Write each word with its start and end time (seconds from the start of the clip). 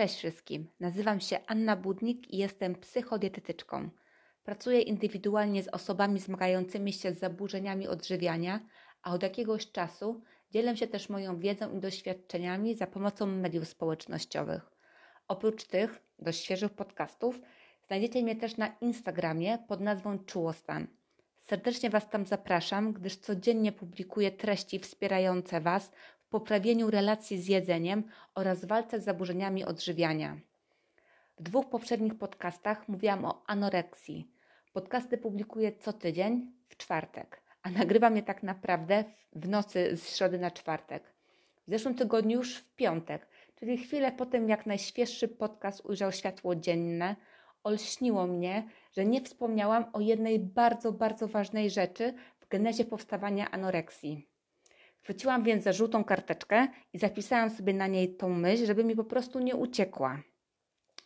Cześć 0.00 0.16
wszystkim. 0.16 0.68
Nazywam 0.80 1.20
się 1.20 1.38
Anna 1.46 1.76
Budnik 1.76 2.30
i 2.30 2.36
jestem 2.36 2.74
psychodietetyczką. 2.74 3.90
Pracuję 4.44 4.80
indywidualnie 4.80 5.62
z 5.62 5.68
osobami 5.68 6.20
zmagającymi 6.20 6.92
się 6.92 7.12
z 7.12 7.18
zaburzeniami 7.18 7.88
odżywiania, 7.88 8.60
a 9.02 9.12
od 9.12 9.22
jakiegoś 9.22 9.72
czasu 9.72 10.22
dzielę 10.50 10.76
się 10.76 10.86
też 10.86 11.08
moją 11.08 11.38
wiedzą 11.38 11.76
i 11.76 11.80
doświadczeniami 11.80 12.74
za 12.74 12.86
pomocą 12.86 13.26
mediów 13.26 13.68
społecznościowych. 13.68 14.70
Oprócz 15.28 15.64
tych 15.64 16.02
dość 16.18 16.44
świeżych 16.44 16.72
podcastów, 16.72 17.40
znajdziecie 17.86 18.22
mnie 18.22 18.36
też 18.36 18.56
na 18.56 18.76
Instagramie 18.80 19.58
pod 19.68 19.80
nazwą 19.80 20.18
Czułostan. 20.18 20.86
Serdecznie 21.40 21.90
Was 21.90 22.10
tam 22.10 22.26
zapraszam, 22.26 22.92
gdyż 22.92 23.16
codziennie 23.16 23.72
publikuję 23.72 24.30
treści 24.30 24.78
wspierające 24.78 25.60
Was 25.60 25.90
poprawieniu 26.30 26.90
relacji 26.90 27.38
z 27.38 27.46
jedzeniem 27.46 28.04
oraz 28.34 28.64
walce 28.64 29.00
z 29.00 29.04
zaburzeniami 29.04 29.64
odżywiania. 29.64 30.36
W 31.38 31.42
dwóch 31.42 31.68
poprzednich 31.68 32.18
podcastach 32.18 32.88
mówiłam 32.88 33.24
o 33.24 33.42
anoreksji. 33.46 34.30
Podcasty 34.72 35.18
publikuję 35.18 35.72
co 35.72 35.92
tydzień 35.92 36.52
w 36.68 36.76
czwartek, 36.76 37.42
a 37.62 37.70
nagrywam 37.70 38.16
je 38.16 38.22
tak 38.22 38.42
naprawdę 38.42 39.04
w 39.32 39.48
nocy 39.48 39.96
z 39.96 40.16
środy 40.16 40.38
na 40.38 40.50
czwartek. 40.50 41.02
W 41.66 41.70
zeszłym 41.70 41.94
tygodniu 41.94 42.38
już 42.38 42.56
w 42.56 42.74
piątek, 42.74 43.26
czyli 43.56 43.78
chwilę 43.78 44.12
po 44.12 44.26
tym, 44.26 44.48
jak 44.48 44.66
najświeższy 44.66 45.28
podcast 45.28 45.84
ujrzał 45.84 46.12
światło 46.12 46.56
dzienne, 46.56 47.16
olśniło 47.64 48.26
mnie, 48.26 48.68
że 48.92 49.04
nie 49.04 49.20
wspomniałam 49.20 49.84
o 49.92 50.00
jednej 50.00 50.38
bardzo, 50.38 50.92
bardzo 50.92 51.28
ważnej 51.28 51.70
rzeczy 51.70 52.14
w 52.40 52.48
genezie 52.48 52.84
powstawania 52.84 53.50
anoreksji. 53.50 54.29
Chwyciłam 55.02 55.42
więc 55.42 55.64
za 55.64 55.72
żółtą 55.72 56.04
karteczkę 56.04 56.68
i 56.92 56.98
zapisałam 56.98 57.50
sobie 57.50 57.74
na 57.74 57.86
niej 57.86 58.16
tą 58.16 58.28
myśl, 58.28 58.66
żeby 58.66 58.84
mi 58.84 58.96
po 58.96 59.04
prostu 59.04 59.38
nie 59.38 59.56
uciekła. 59.56 60.20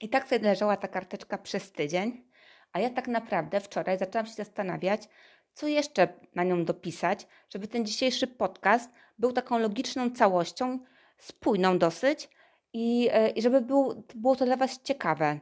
I 0.00 0.09
tak 0.09 0.28
sobie 0.28 0.48
leżała 0.48 0.77
ta 0.77 0.89
karteczka 0.89 1.39
przez 1.39 1.73
tydzień, 1.73 2.25
a 2.72 2.81
ja 2.81 2.91
tak 2.91 3.09
naprawdę 3.09 3.61
wczoraj 3.61 3.98
zaczęłam 3.98 4.27
się 4.27 4.33
zastanawiać, 4.33 5.09
co 5.55 5.67
jeszcze 5.69 6.09
na 6.34 6.45
nią 6.45 6.65
dopisać, 6.65 7.27
żeby 7.50 7.69
ten 7.69 7.87
dzisiejszy 7.87 8.27
podcast 8.27 8.91
był 9.19 9.33
taką 9.33 9.59
logiczną 9.59 10.11
całością, 10.11 10.78
spójną 11.19 11.78
dosyć 11.78 12.28
i, 12.72 13.09
e, 13.12 13.31
i 13.31 13.42
żeby 13.42 13.61
był, 13.61 14.05
było 14.15 14.37
to 14.37 14.45
dla 14.45 14.56
Was 14.56 14.83
ciekawe. 14.83 15.41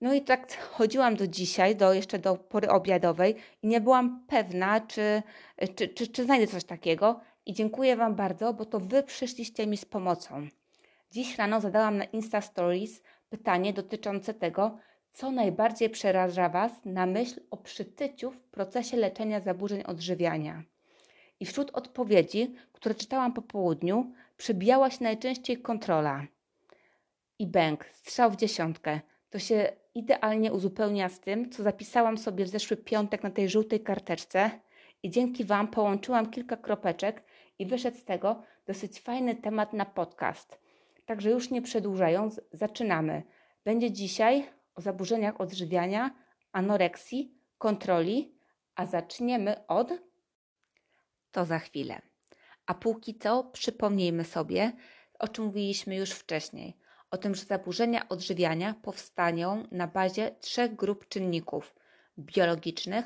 No 0.00 0.14
i 0.14 0.22
tak 0.22 0.56
chodziłam 0.76 1.16
do 1.16 1.26
dzisiaj, 1.26 1.76
do, 1.76 1.94
jeszcze 1.94 2.18
do 2.18 2.36
pory 2.36 2.68
obiadowej 2.70 3.36
i 3.62 3.66
nie 3.66 3.80
byłam 3.80 4.24
pewna, 4.28 4.80
czy, 4.80 5.22
czy, 5.76 5.88
czy, 5.88 6.06
czy 6.06 6.24
znajdę 6.24 6.46
coś 6.46 6.64
takiego. 6.64 7.20
I 7.46 7.52
dziękuję 7.52 7.96
Wam 7.96 8.14
bardzo, 8.14 8.54
bo 8.54 8.64
to 8.64 8.80
Wy 8.80 9.02
przyszliście 9.02 9.66
mi 9.66 9.76
z 9.76 9.84
pomocą. 9.84 10.48
Dziś 11.10 11.38
rano 11.38 11.60
zadałam 11.60 11.96
na 11.96 12.04
Insta 12.04 12.40
Stories 12.40 13.02
pytanie 13.28 13.72
dotyczące 13.72 14.34
tego, 14.34 14.78
co 15.12 15.30
najbardziej 15.30 15.90
przeraża 15.90 16.48
Was 16.48 16.72
na 16.84 17.06
myśl 17.06 17.40
o 17.50 17.56
przytyciu 17.56 18.30
w 18.30 18.38
procesie 18.38 18.96
leczenia 18.96 19.40
zaburzeń 19.40 19.82
odżywiania. 19.82 20.62
I 21.40 21.46
wśród 21.46 21.70
odpowiedzi, 21.70 22.54
które 22.72 22.94
czytałam 22.94 23.32
po 23.32 23.42
południu, 23.42 24.12
przybijała 24.36 24.90
się 24.90 25.04
najczęściej 25.04 25.62
kontrola. 25.62 26.26
I 27.38 27.46
bęk, 27.46 27.84
strzał 27.92 28.30
w 28.30 28.36
dziesiątkę. 28.36 29.00
To 29.30 29.38
się 29.38 29.72
idealnie 29.94 30.52
uzupełnia 30.52 31.08
z 31.08 31.20
tym, 31.20 31.50
co 31.50 31.62
zapisałam 31.62 32.18
sobie 32.18 32.44
w 32.44 32.48
zeszły 32.48 32.76
piątek 32.76 33.22
na 33.22 33.30
tej 33.30 33.48
żółtej 33.48 33.80
karteczce 33.80 34.50
i 35.02 35.10
dzięki 35.10 35.44
Wam 35.44 35.68
połączyłam 35.68 36.30
kilka 36.30 36.56
kropeczek 36.56 37.22
i 37.58 37.66
wyszedł 37.66 37.98
z 37.98 38.04
tego 38.04 38.42
dosyć 38.66 39.00
fajny 39.00 39.34
temat 39.34 39.72
na 39.72 39.84
podcast. 39.84 40.58
Także 41.06 41.30
już 41.30 41.50
nie 41.50 41.62
przedłużając, 41.62 42.40
zaczynamy. 42.52 43.22
Będzie 43.64 43.92
dzisiaj 43.92 44.48
o 44.74 44.80
zaburzeniach 44.80 45.40
odżywiania, 45.40 46.10
anoreksji, 46.52 47.34
kontroli, 47.58 48.34
a 48.74 48.86
zaczniemy 48.86 49.66
od. 49.66 49.92
To 51.30 51.44
za 51.44 51.58
chwilę. 51.58 52.02
A 52.66 52.74
póki 52.74 53.14
co 53.14 53.44
przypomnijmy 53.44 54.24
sobie, 54.24 54.72
o 55.18 55.28
czym 55.28 55.44
mówiliśmy 55.44 55.96
już 55.96 56.10
wcześniej 56.10 56.82
o 57.12 57.18
tym, 57.18 57.34
że 57.34 57.44
zaburzenia 57.44 58.08
odżywiania 58.08 58.74
powstają 58.82 59.66
na 59.70 59.86
bazie 59.86 60.34
trzech 60.40 60.74
grup 60.74 61.08
czynników 61.08 61.74
biologicznych, 62.18 63.04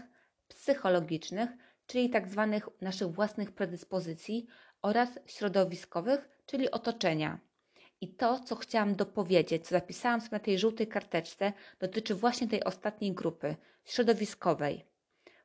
psychologicznych, 0.48 1.50
czyli 1.86 2.10
tak 2.10 2.28
zwanych 2.28 2.68
naszych 2.80 3.08
własnych 3.08 3.52
predyspozycji 3.52 4.46
oraz 4.82 5.08
środowiskowych, 5.26 6.28
czyli 6.46 6.70
otoczenia. 6.70 7.38
I 8.00 8.08
to, 8.08 8.40
co 8.40 8.56
chciałam 8.56 8.94
dopowiedzieć, 8.94 9.64
co 9.64 9.70
zapisałam 9.70 10.20
sobie 10.20 10.32
na 10.32 10.38
tej 10.38 10.58
żółtej 10.58 10.86
karteczce, 10.86 11.52
dotyczy 11.80 12.14
właśnie 12.14 12.48
tej 12.48 12.64
ostatniej 12.64 13.12
grupy 13.12 13.56
środowiskowej. 13.84 14.84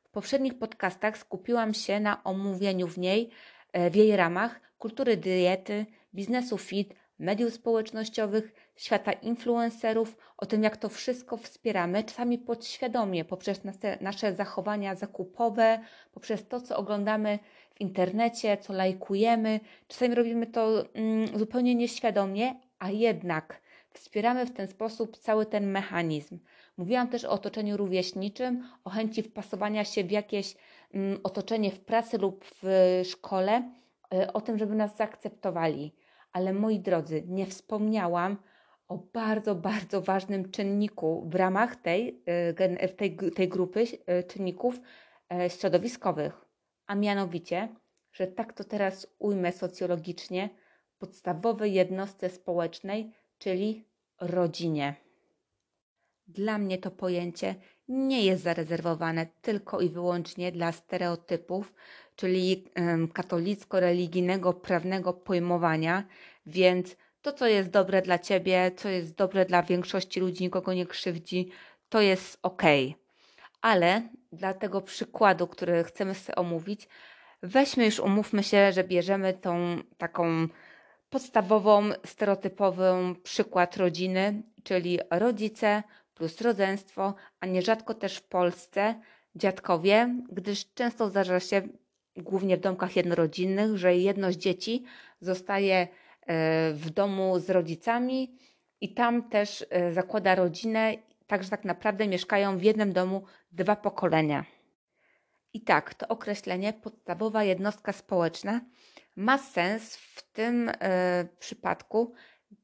W 0.04 0.10
poprzednich 0.10 0.58
podcastach 0.58 1.18
skupiłam 1.18 1.74
się 1.74 2.00
na 2.00 2.24
omówieniu 2.24 2.88
w 2.88 2.98
niej, 2.98 3.30
e, 3.72 3.90
w 3.90 3.94
jej 3.94 4.16
ramach, 4.16 4.60
kultury 4.78 5.16
diety, 5.16 5.86
biznesu 6.14 6.58
fit, 6.58 6.94
mediów 7.22 7.54
społecznościowych, 7.54 8.54
świata 8.76 9.12
influencerów, 9.12 10.16
o 10.36 10.46
tym, 10.46 10.62
jak 10.62 10.76
to 10.76 10.88
wszystko 10.88 11.36
wspieramy, 11.36 12.04
czasami 12.04 12.38
podświadomie, 12.38 13.24
poprzez 13.24 13.60
nasze, 14.00 14.34
zachowania 14.34 14.94
zakupowe, 14.94 15.80
poprzez 16.12 16.48
to, 16.48 16.60
co 16.60 16.76
oglądamy 16.76 17.38
w 17.74 17.80
internecie, 17.80 18.56
co 18.56 18.72
lajkujemy. 18.72 19.60
Czasami 19.88 20.14
robimy 20.14 20.46
to 20.46 20.84
mm, 20.94 21.38
zupełnie 21.38 21.74
nieświadomie, 21.74 22.54
a 22.78 22.90
jednak 22.90 23.60
wspieramy 23.92 24.46
w 24.46 24.52
ten 24.52 24.68
sposób 24.68 25.16
cały 25.16 25.46
ten 25.46 25.70
mechanizm. 25.70 26.38
Mówiłam 26.76 27.08
też 27.08 27.24
o 27.24 27.30
otoczeniu 27.30 27.76
rówieśniczym, 27.76 28.68
o 28.84 28.90
chęci 28.90 29.22
wpasowania 29.22 29.84
się 29.84 30.04
w 30.04 30.10
jakieś 30.10 30.56
mm, 30.94 31.20
otoczenie 31.22 31.70
w 31.70 31.80
pracy 31.80 32.18
lub 32.18 32.44
w 32.62 32.66
szkole, 33.04 33.70
y, 34.14 34.32
o 34.32 34.40
tym, 34.40 34.58
żeby 34.58 34.74
nas 34.74 34.96
zaakceptowali 34.96 35.92
ale 36.32 36.52
moi 36.52 36.80
drodzy, 36.80 37.24
nie 37.26 37.46
wspomniałam 37.46 38.36
o 38.88 38.98
bardzo, 38.98 39.54
bardzo 39.54 40.02
ważnym 40.02 40.50
czynniku 40.50 41.28
w 41.28 41.34
ramach 41.34 41.76
tej, 41.76 42.22
e, 42.26 42.88
tej, 42.88 43.16
tej 43.16 43.48
grupy 43.48 43.84
e, 44.06 44.22
czynników 44.22 44.80
e, 45.32 45.50
środowiskowych, 45.50 46.44
a 46.86 46.94
mianowicie, 46.94 47.68
że 48.12 48.26
tak 48.26 48.52
to 48.52 48.64
teraz 48.64 49.14
ujmę 49.18 49.52
socjologicznie, 49.52 50.48
podstawowej 50.98 51.72
jednostce 51.72 52.30
społecznej, 52.30 53.12
czyli 53.38 53.84
rodzinie. 54.20 54.94
Dla 56.26 56.58
mnie 56.58 56.78
to 56.78 56.90
pojęcie 56.90 57.54
nie 57.88 58.24
jest 58.24 58.42
zarezerwowane 58.42 59.26
tylko 59.40 59.80
i 59.80 59.88
wyłącznie 59.88 60.52
dla 60.52 60.72
stereotypów, 60.72 61.74
czyli 62.16 62.64
katolicko-religijnego 63.12 64.52
prawnego 64.52 65.12
pojmowania, 65.12 66.04
więc 66.46 66.96
to, 67.22 67.32
co 67.32 67.46
jest 67.46 67.70
dobre 67.70 68.02
dla 68.02 68.18
ciebie, 68.18 68.70
co 68.76 68.88
jest 68.88 69.14
dobre 69.14 69.44
dla 69.44 69.62
większości 69.62 70.20
ludzi, 70.20 70.44
nikogo 70.44 70.74
nie 70.74 70.86
krzywdzi, 70.86 71.50
to 71.88 72.00
jest 72.00 72.38
ok. 72.42 72.62
Ale 73.60 74.02
dla 74.32 74.54
tego 74.54 74.80
przykładu, 74.80 75.46
który 75.46 75.84
chcemy 75.84 76.14
sobie 76.14 76.36
omówić, 76.36 76.88
weźmy 77.42 77.84
już, 77.84 78.00
umówmy 78.00 78.42
się, 78.42 78.72
że 78.72 78.84
bierzemy 78.84 79.32
tą 79.34 79.76
taką 79.98 80.48
podstawową, 81.10 81.90
stereotypową 82.06 83.14
przykład 83.14 83.76
rodziny, 83.76 84.42
czyli 84.62 84.98
rodzice 85.10 85.82
plus 86.14 86.40
rodzeństwo, 86.40 87.14
a 87.40 87.46
nierzadko 87.46 87.94
też 87.94 88.16
w 88.16 88.22
Polsce 88.22 89.00
dziadkowie, 89.36 90.16
gdyż 90.32 90.74
często 90.74 91.08
zdarza 91.08 91.40
się 91.40 91.62
głównie 92.16 92.56
w 92.56 92.60
domkach 92.60 92.96
jednorodzinnych, 92.96 93.76
że 93.76 93.96
jedno 93.96 94.32
z 94.32 94.36
dzieci 94.36 94.84
zostaje 95.20 95.76
e, 95.76 95.88
w 96.72 96.90
domu 96.90 97.38
z 97.38 97.50
rodzicami 97.50 98.36
i 98.80 98.94
tam 98.94 99.28
też 99.28 99.66
e, 99.70 99.92
zakłada 99.92 100.34
rodzinę, 100.34 100.94
także 101.26 101.50
tak 101.50 101.64
naprawdę 101.64 102.08
mieszkają 102.08 102.58
w 102.58 102.62
jednym 102.62 102.92
domu 102.92 103.22
dwa 103.52 103.76
pokolenia. 103.76 104.44
I 105.54 105.60
tak, 105.60 105.94
to 105.94 106.08
określenie 106.08 106.72
podstawowa 106.72 107.44
jednostka 107.44 107.92
społeczna 107.92 108.60
ma 109.16 109.38
sens 109.38 109.96
w 109.96 110.32
tym 110.32 110.68
y, 110.68 110.72
przypadku, 111.38 112.12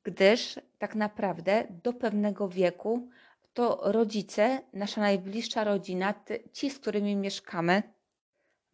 gdyż 0.02 0.60
tak 0.78 0.94
naprawdę 0.94 1.64
do 1.82 1.92
pewnego 1.92 2.48
wieku 2.48 3.08
to 3.52 3.80
rodzice, 3.92 4.60
nasza 4.72 5.00
najbliższa 5.00 5.64
rodzina, 5.64 6.14
ci, 6.52 6.70
z 6.70 6.78
którymi 6.78 7.16
mieszkamy, 7.16 7.82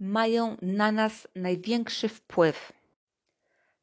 mają 0.00 0.56
na 0.62 0.92
nas 0.92 1.28
największy 1.34 2.08
wpływ. 2.08 2.72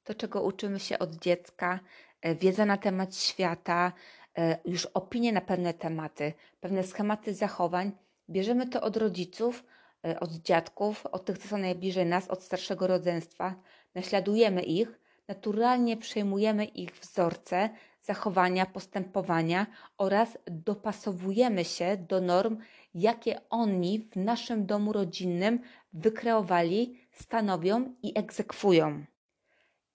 To, 0.03 0.15
czego 0.15 0.43
uczymy 0.43 0.79
się 0.79 0.99
od 0.99 1.15
dziecka, 1.15 1.79
e, 2.21 2.35
wiedza 2.35 2.65
na 2.65 2.77
temat 2.77 3.15
świata, 3.15 3.91
e, 4.37 4.57
już 4.65 4.85
opinie 4.85 5.33
na 5.33 5.41
pewne 5.41 5.73
tematy, 5.73 6.33
pewne 6.59 6.83
schematy 6.83 7.33
zachowań, 7.33 7.91
bierzemy 8.29 8.67
to 8.67 8.81
od 8.81 8.97
rodziców, 8.97 9.63
e, 10.05 10.19
od 10.19 10.31
dziadków, 10.31 11.05
od 11.05 11.25
tych, 11.25 11.37
co 11.37 11.47
są 11.47 11.57
najbliżej 11.57 12.05
nas, 12.05 12.27
od 12.27 12.43
starszego 12.43 12.87
rodzeństwa, 12.87 13.55
naśladujemy 13.95 14.61
ich, 14.61 14.99
naturalnie 15.27 15.97
przejmujemy 15.97 16.65
ich 16.65 16.91
wzorce, 16.95 17.69
zachowania, 18.01 18.65
postępowania 18.65 19.67
oraz 19.97 20.37
dopasowujemy 20.47 21.65
się 21.65 21.97
do 21.97 22.21
norm, 22.21 22.57
jakie 22.93 23.41
oni 23.49 23.99
w 23.99 24.15
naszym 24.15 24.65
domu 24.65 24.93
rodzinnym 24.93 25.59
wykreowali, 25.93 27.07
stanowią 27.11 27.95
i 28.03 28.19
egzekwują. 28.19 29.05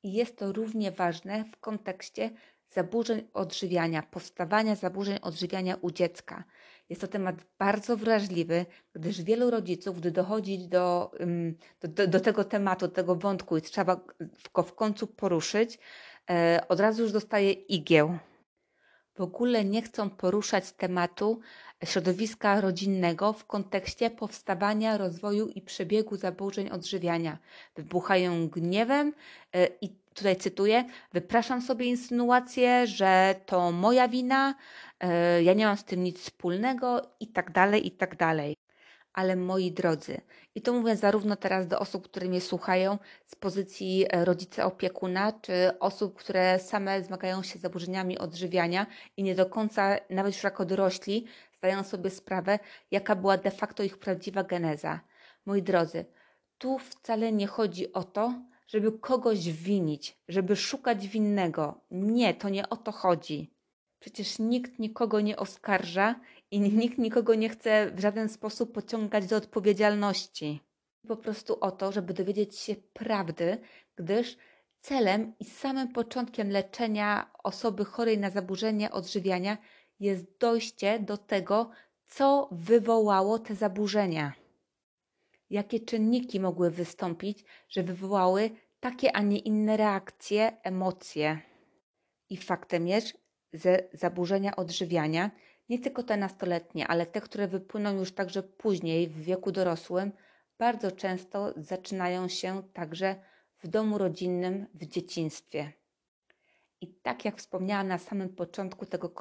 I 0.03 0.13
jest 0.13 0.39
to 0.39 0.53
równie 0.53 0.93
ważne 0.93 1.45
w 1.45 1.57
kontekście 1.61 2.31
zaburzeń 2.71 3.29
odżywiania, 3.35 4.03
powstawania 4.03 4.75
zaburzeń 4.75 5.19
odżywiania 5.23 5.77
u 5.81 5.91
dziecka. 5.91 6.45
Jest 6.89 7.01
to 7.01 7.09
temat 7.09 7.37
bardzo 7.59 7.97
wrażliwy, 7.97 8.67
gdyż 8.95 9.23
wielu 9.23 9.51
rodziców, 9.51 10.01
gdy 10.01 10.11
dochodzi 10.11 10.69
do, 10.69 11.11
do, 11.81 12.07
do, 12.07 12.21
tego 12.21 12.45
tematu, 12.45 12.89
do 12.89 12.95
tego 12.95 13.15
wątku 13.15 13.57
i 13.57 13.63
trzeba 13.63 14.01
go 14.55 14.63
w 14.63 14.75
końcu 14.75 15.07
poruszyć, 15.07 15.79
e, 16.31 16.61
od 16.69 16.81
razu 16.81 17.03
już 17.03 17.13
dostaje 17.13 17.53
igieł. 17.53 18.19
W 19.17 19.21
ogóle 19.21 19.65
nie 19.65 19.83
chcą 19.83 20.11
poruszać 20.11 20.73
tematu 20.73 21.41
środowiska 21.85 22.61
rodzinnego 22.61 23.33
w 23.33 23.47
kontekście 23.47 24.11
powstawania, 24.11 24.99
rozwoju 24.99 25.49
i 25.49 25.63
przebiegu 25.63 26.17
zaburzeń 26.17 26.71
odżywiania. 26.71 27.39
Wybuchają 27.77 28.49
gniewem 28.49 29.13
e, 29.53 29.67
i 29.81 29.89
tutaj 30.15 30.37
cytuję: 30.37 30.85
Wypraszam 31.13 31.63
sobie 31.63 31.87
insynuację, 31.87 32.87
że 32.87 33.35
to 33.47 33.73
moja 33.73 34.09
wina, 34.09 34.55
e, 35.01 35.43
ja 35.43 35.55
nie 35.55 35.67
mam 35.67 35.77
z 35.77 35.85
tym 35.85 36.03
nic 36.03 36.19
wspólnego, 36.19 37.03
i 37.21 37.27
tak 37.27 37.53
dalej, 37.53 37.87
i 37.87 37.91
tak 37.91 38.17
dalej. 38.17 38.57
Ale 39.17 39.37
moi 39.37 39.73
drodzy, 39.73 40.21
i 40.55 40.63
to 40.63 40.73
mówię 40.73 40.97
zarówno 40.97 41.37
teraz 41.37 41.67
do 41.67 41.79
osób, 41.79 42.09
które 42.09 42.29
mnie 42.29 42.41
słuchają 42.41 42.99
z 43.27 43.35
pozycji 43.35 44.07
e, 44.11 44.25
rodzica 44.25 44.65
opiekuna, 44.65 45.33
czy 45.33 45.79
osób, 45.81 46.19
które 46.19 46.59
same 46.59 47.03
zmagają 47.03 47.43
się 47.43 47.59
z 47.59 47.63
zaburzeniami 47.63 48.19
odżywiania 48.19 48.87
i 49.17 49.23
nie 49.23 49.35
do 49.35 49.47
końca, 49.47 49.97
nawet 50.11 50.35
już 50.35 50.45
jako 50.45 50.65
dorośli, 50.65 51.27
zdają 51.59 51.85
sobie 51.85 52.11
sprawę, 52.11 52.59
jaka 52.91 53.17
była 53.17 53.37
de 53.37 53.51
facto 53.51 53.83
ich 53.83 53.99
prawdziwa 53.99 54.45
geneza. 54.45 55.01
Moi 55.47 55.63
drodzy, 55.63 56.05
tu 56.59 56.79
wcale 56.79 57.33
nie 57.33 57.47
chodzi 57.47 57.93
o 57.93 58.05
to, 58.05 58.35
żeby 58.67 58.99
kogoś 58.99 59.49
winić, 59.49 60.17
żeby 60.29 60.57
szukać 60.57 61.09
winnego. 61.09 61.81
Nie, 61.91 62.35
to 62.35 62.49
nie 62.49 62.69
o 62.69 62.77
to 62.77 62.93
chodzi. 62.93 63.56
Przecież 64.01 64.39
nikt 64.39 64.79
nikogo 64.79 65.21
nie 65.21 65.37
oskarża 65.37 66.21
i 66.51 66.61
nikt 66.61 66.99
nikogo 66.99 67.35
nie 67.35 67.49
chce 67.49 67.91
w 67.91 68.01
żaden 68.01 68.29
sposób 68.29 68.73
pociągać 68.73 69.27
do 69.27 69.37
odpowiedzialności. 69.37 70.61
Po 71.09 71.17
prostu 71.17 71.57
o 71.61 71.71
to, 71.71 71.93
żeby 71.93 72.15
dowiedzieć 72.15 72.59
się 72.59 72.75
prawdy, 72.93 73.59
gdyż 73.97 74.37
celem 74.81 75.33
i 75.41 75.45
samym 75.45 75.93
początkiem 75.93 76.51
leczenia 76.51 77.31
osoby 77.43 77.85
chorej 77.85 78.19
na 78.19 78.31
zaburzenie 78.31 78.91
odżywiania 78.91 79.59
jest 80.01 80.39
dojście 80.39 81.01
do 81.01 81.17
tego, 81.17 81.71
co 82.07 82.49
wywołało 82.53 83.39
te 83.39 83.55
zaburzenia. 83.55 84.33
Jakie 85.51 85.81
czynniki 85.81 86.41
mogły 86.41 86.71
wystąpić, 86.71 87.45
że 87.69 87.83
wywołały 87.83 88.51
takie, 88.81 89.17
a 89.17 89.23
nie 89.23 89.39
inne 89.39 89.77
reakcje, 89.77 90.57
emocje. 90.63 91.41
I 92.31 92.37
faktem 92.37 92.89
jest, 92.89 93.26
że 93.53 93.89
zaburzenia 93.93 94.57
odżywiania, 94.57 95.31
nie 95.69 95.79
tylko 95.79 96.03
te 96.03 96.17
nastoletnie, 96.17 96.87
ale 96.89 97.07
te, 97.07 97.21
które 97.21 97.49
wypłyną 97.49 97.95
już 97.99 98.13
także 98.13 98.43
później 98.43 99.09
w 99.09 99.23
wieku 99.23 99.53
dorosłym, 99.53 100.13
bardzo 100.59 100.93
często 100.93 101.53
zaczynają 101.57 102.29
się 102.29 102.63
także 102.73 103.17
w 103.59 103.69
domu 103.69 103.99
rodzinnym 103.99 104.67
w 104.75 104.87
dzieciństwie. 104.87 105.73
I 106.81 106.87
tak 106.87 107.25
jak 107.25 107.37
wspomniałam 107.39 107.89
na 107.89 107.99
samym 107.99 108.29
początku 108.29 108.87
tego 108.87 109.13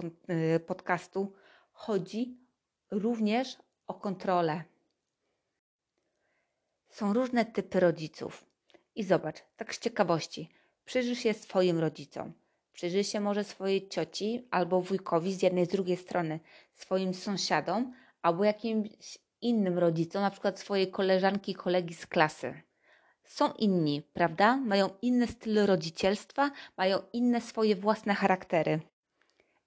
y, 0.56 0.60
podcastu, 0.60 1.34
chodzi 1.72 2.38
również 2.92 3.58
o 3.88 3.94
kontrolę. 3.94 4.64
Są 6.90 7.14
różne 7.14 7.46
typy 7.46 7.80
rodziców. 7.80 8.46
I 8.96 9.04
zobacz, 9.04 9.44
tak 9.58 9.76
z 9.76 9.80
ciekawości, 9.80 10.50
przyjrzyj 10.86 11.16
się 11.16 11.34
swoim 11.34 11.80
rodzicom. 11.80 12.34
Przyjrzyj 12.76 13.04
się 13.04 13.20
może 13.20 13.44
swojej 13.44 13.90
cioci 13.90 14.48
albo 14.52 14.82
wujkowi 14.82 15.34
z 15.34 15.42
jednej, 15.42 15.66
z 15.66 15.70
drugiej 15.70 15.98
strony, 15.98 16.40
swoim 16.74 17.14
sąsiadom 17.14 17.94
albo 18.22 18.44
jakimś 18.44 19.18
innym 19.42 19.80
rodzicom, 19.80 20.22
na 20.22 20.32
przykład 20.32 20.60
swojej 20.60 20.92
koleżanki, 20.92 21.54
kolegi 21.54 21.94
z 21.94 22.08
klasy 22.08 22.62
są 23.26 23.54
inni, 23.54 24.02
prawda? 24.14 24.58
Mają 24.58 24.90
inny 25.02 25.28
styl 25.28 25.66
rodzicielstwa, 25.66 26.52
mają 26.78 27.00
inne 27.14 27.42
swoje 27.42 27.76
własne 27.76 28.14
charaktery. 28.14 28.80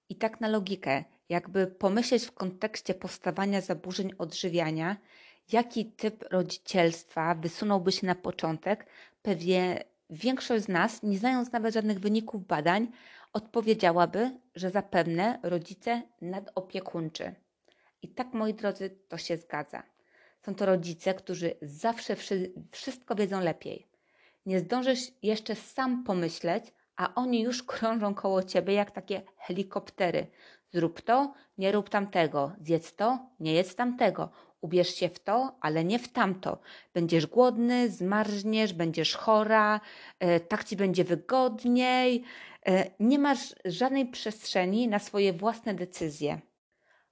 I 0.09 0.15
tak 0.15 0.41
na 0.41 0.47
logikę, 0.47 1.03
jakby 1.29 1.67
pomyśleć 1.67 2.25
w 2.25 2.31
kontekście 2.31 2.93
powstawania 2.93 3.61
zaburzeń 3.61 4.13
odżywiania, 4.17 4.97
jaki 5.51 5.85
typ 5.85 6.25
rodzicielstwa 6.31 7.35
wysunąłby 7.35 7.91
się 7.91 8.07
na 8.07 8.15
początek, 8.15 8.85
pewnie 9.21 9.83
większość 10.09 10.63
z 10.63 10.67
nas, 10.67 11.03
nie 11.03 11.17
znając 11.17 11.51
nawet 11.51 11.73
żadnych 11.73 11.99
wyników 11.99 12.47
badań, 12.47 12.87
odpowiedziałaby, 13.33 14.31
że 14.55 14.69
zapewne 14.69 15.39
rodzice 15.43 16.01
nadopiekuńczy. 16.21 17.35
I 18.01 18.07
tak, 18.07 18.33
moi 18.33 18.53
drodzy, 18.53 18.89
to 19.07 19.17
się 19.17 19.37
zgadza. 19.37 19.83
Są 20.45 20.55
to 20.55 20.65
rodzice, 20.65 21.13
którzy 21.13 21.55
zawsze 21.61 22.15
wszystko 22.71 23.15
wiedzą 23.15 23.41
lepiej. 23.41 23.87
Nie 24.45 24.59
zdążysz 24.59 25.11
jeszcze 25.23 25.55
sam 25.55 26.03
pomyśleć, 26.03 26.73
a 26.95 27.15
oni 27.15 27.41
już 27.41 27.63
krążą 27.63 28.15
koło 28.15 28.43
ciebie 28.43 28.73
jak 28.73 28.91
takie 28.91 29.21
helikoptery. 29.37 30.27
Zrób 30.71 31.01
to, 31.01 31.33
nie 31.57 31.71
rób 31.71 31.89
tamtego. 31.89 32.51
Zjedz 32.61 32.95
to, 32.95 33.19
nie 33.39 33.53
jedz 33.53 33.75
tamtego. 33.75 34.29
Ubierz 34.61 34.95
się 34.95 35.09
w 35.09 35.19
to, 35.19 35.57
ale 35.61 35.83
nie 35.83 35.99
w 35.99 36.07
tamto. 36.07 36.59
Będziesz 36.93 37.27
głodny, 37.27 37.89
zmarzniesz, 37.89 38.73
będziesz 38.73 39.15
chora, 39.15 39.81
e, 40.19 40.39
tak 40.39 40.63
ci 40.63 40.75
będzie 40.75 41.03
wygodniej. 41.03 42.23
E, 42.67 42.91
nie 42.99 43.19
masz 43.19 43.55
żadnej 43.65 44.05
przestrzeni 44.05 44.87
na 44.87 44.99
swoje 44.99 45.33
własne 45.33 45.73
decyzje. 45.73 46.39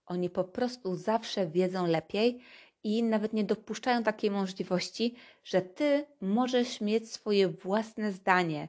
Oni 0.06 0.30
po 0.30 0.44
prostu 0.44 0.96
zawsze 0.96 1.48
wiedzą 1.48 1.88
lepiej 1.88 2.42
i 2.84 3.04
nawet 3.04 3.34
nie 3.34 3.44
dopuszczają 3.44 4.04
takiej 4.04 4.32
możliwości, 4.32 5.16
że 5.44 5.62
ty 5.62 6.06
możesz 6.22 6.82
mieć 6.82 7.12
swoje 7.12 7.48
własne 7.48 8.12
zdanie 8.12 8.68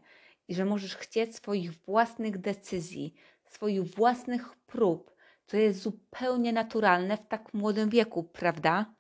i 0.49 0.55
że 0.55 0.65
możesz 0.65 0.97
chcieć 0.97 1.37
swoich 1.37 1.73
własnych 1.73 2.39
decyzji, 2.39 3.15
swoich 3.45 3.85
własnych 3.85 4.57
prób, 4.57 5.18
co 5.49 5.57
jest 5.57 5.83
zupełnie 5.83 6.53
naturalne 6.53 7.17
w 7.17 7.27
tak 7.29 7.55
młodym 7.55 7.91
wieku, 7.91 8.23
prawda? 8.23 8.95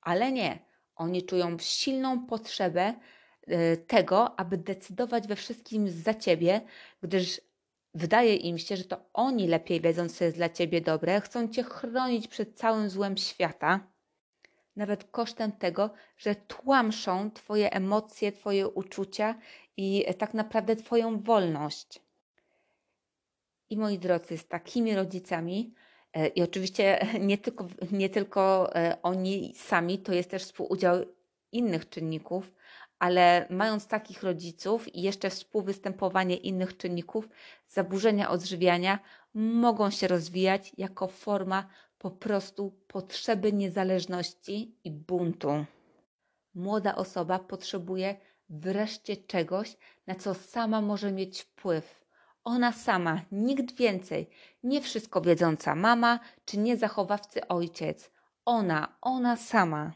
Ale 0.00 0.32
nie, 0.32 0.58
oni 0.96 1.22
czują 1.22 1.58
silną 1.58 2.26
potrzebę 2.26 2.94
e, 3.46 3.76
tego, 3.76 4.40
aby 4.40 4.58
decydować 4.58 5.26
we 5.28 5.36
wszystkim 5.36 5.90
za 5.90 6.14
ciebie, 6.14 6.60
gdyż 7.02 7.40
Wydaje 7.94 8.36
im 8.36 8.58
się, 8.58 8.76
że 8.76 8.84
to 8.84 9.04
oni 9.12 9.48
lepiej 9.48 9.80
wiedzą, 9.80 10.08
co 10.08 10.24
jest 10.24 10.36
dla 10.36 10.48
ciebie 10.48 10.80
dobre, 10.80 11.20
chcą 11.20 11.48
cię 11.48 11.62
chronić 11.62 12.28
przed 12.28 12.58
całym 12.58 12.90
złem 12.90 13.16
świata, 13.16 13.80
nawet 14.76 15.04
kosztem 15.04 15.52
tego, 15.52 15.90
że 16.16 16.34
tłamszą 16.34 17.30
twoje 17.30 17.72
emocje, 17.72 18.32
twoje 18.32 18.68
uczucia 18.68 19.34
i 19.76 20.04
tak 20.18 20.34
naprawdę 20.34 20.76
twoją 20.76 21.20
wolność. 21.20 22.00
I 23.72 23.76
moi 23.76 23.98
drodzy, 23.98 24.38
z 24.38 24.48
takimi 24.48 24.94
rodzicami, 24.94 25.74
e, 26.12 26.26
i 26.28 26.42
oczywiście 26.42 27.06
nie 27.30 27.38
tylko, 27.38 27.68
nie 27.92 28.10
tylko 28.10 28.74
e, 28.76 28.96
oni 29.02 29.54
sami, 29.56 29.98
to 29.98 30.12
jest 30.12 30.30
też 30.30 30.42
współudział 30.42 31.04
innych 31.52 31.88
czynników, 31.88 32.52
ale 32.98 33.46
mając 33.50 33.86
takich 33.86 34.22
rodziców 34.22 34.94
i 34.94 35.02
jeszcze 35.02 35.30
współwystępowanie 35.30 36.36
innych 36.36 36.76
czynników, 36.76 37.28
zaburzenia 37.68 38.30
odżywiania 38.30 38.98
mogą 39.34 39.90
się 39.90 40.08
rozwijać 40.08 40.72
jako 40.78 41.08
forma 41.08 41.66
po 41.98 42.10
prostu 42.10 42.72
potrzeby 42.86 43.52
niezależności 43.52 44.76
i 44.84 44.90
buntu. 44.90 45.64
Młoda 46.54 46.94
osoba 46.94 47.38
potrzebuje 47.38 48.16
wreszcie 48.48 49.16
czegoś, 49.16 49.76
na 50.06 50.14
co 50.14 50.34
sama 50.34 50.80
może 50.80 51.12
mieć 51.12 51.40
wpływ. 51.40 52.01
Ona 52.44 52.72
sama, 52.72 53.20
nikt 53.32 53.76
więcej, 53.76 54.30
nie 54.62 54.80
wszystko 54.80 55.20
wiedząca 55.20 55.74
mama 55.74 56.20
czy 56.44 56.58
niezachowawcy 56.58 57.48
ojciec. 57.48 58.10
Ona, 58.44 58.96
ona 59.00 59.36
sama. 59.36 59.92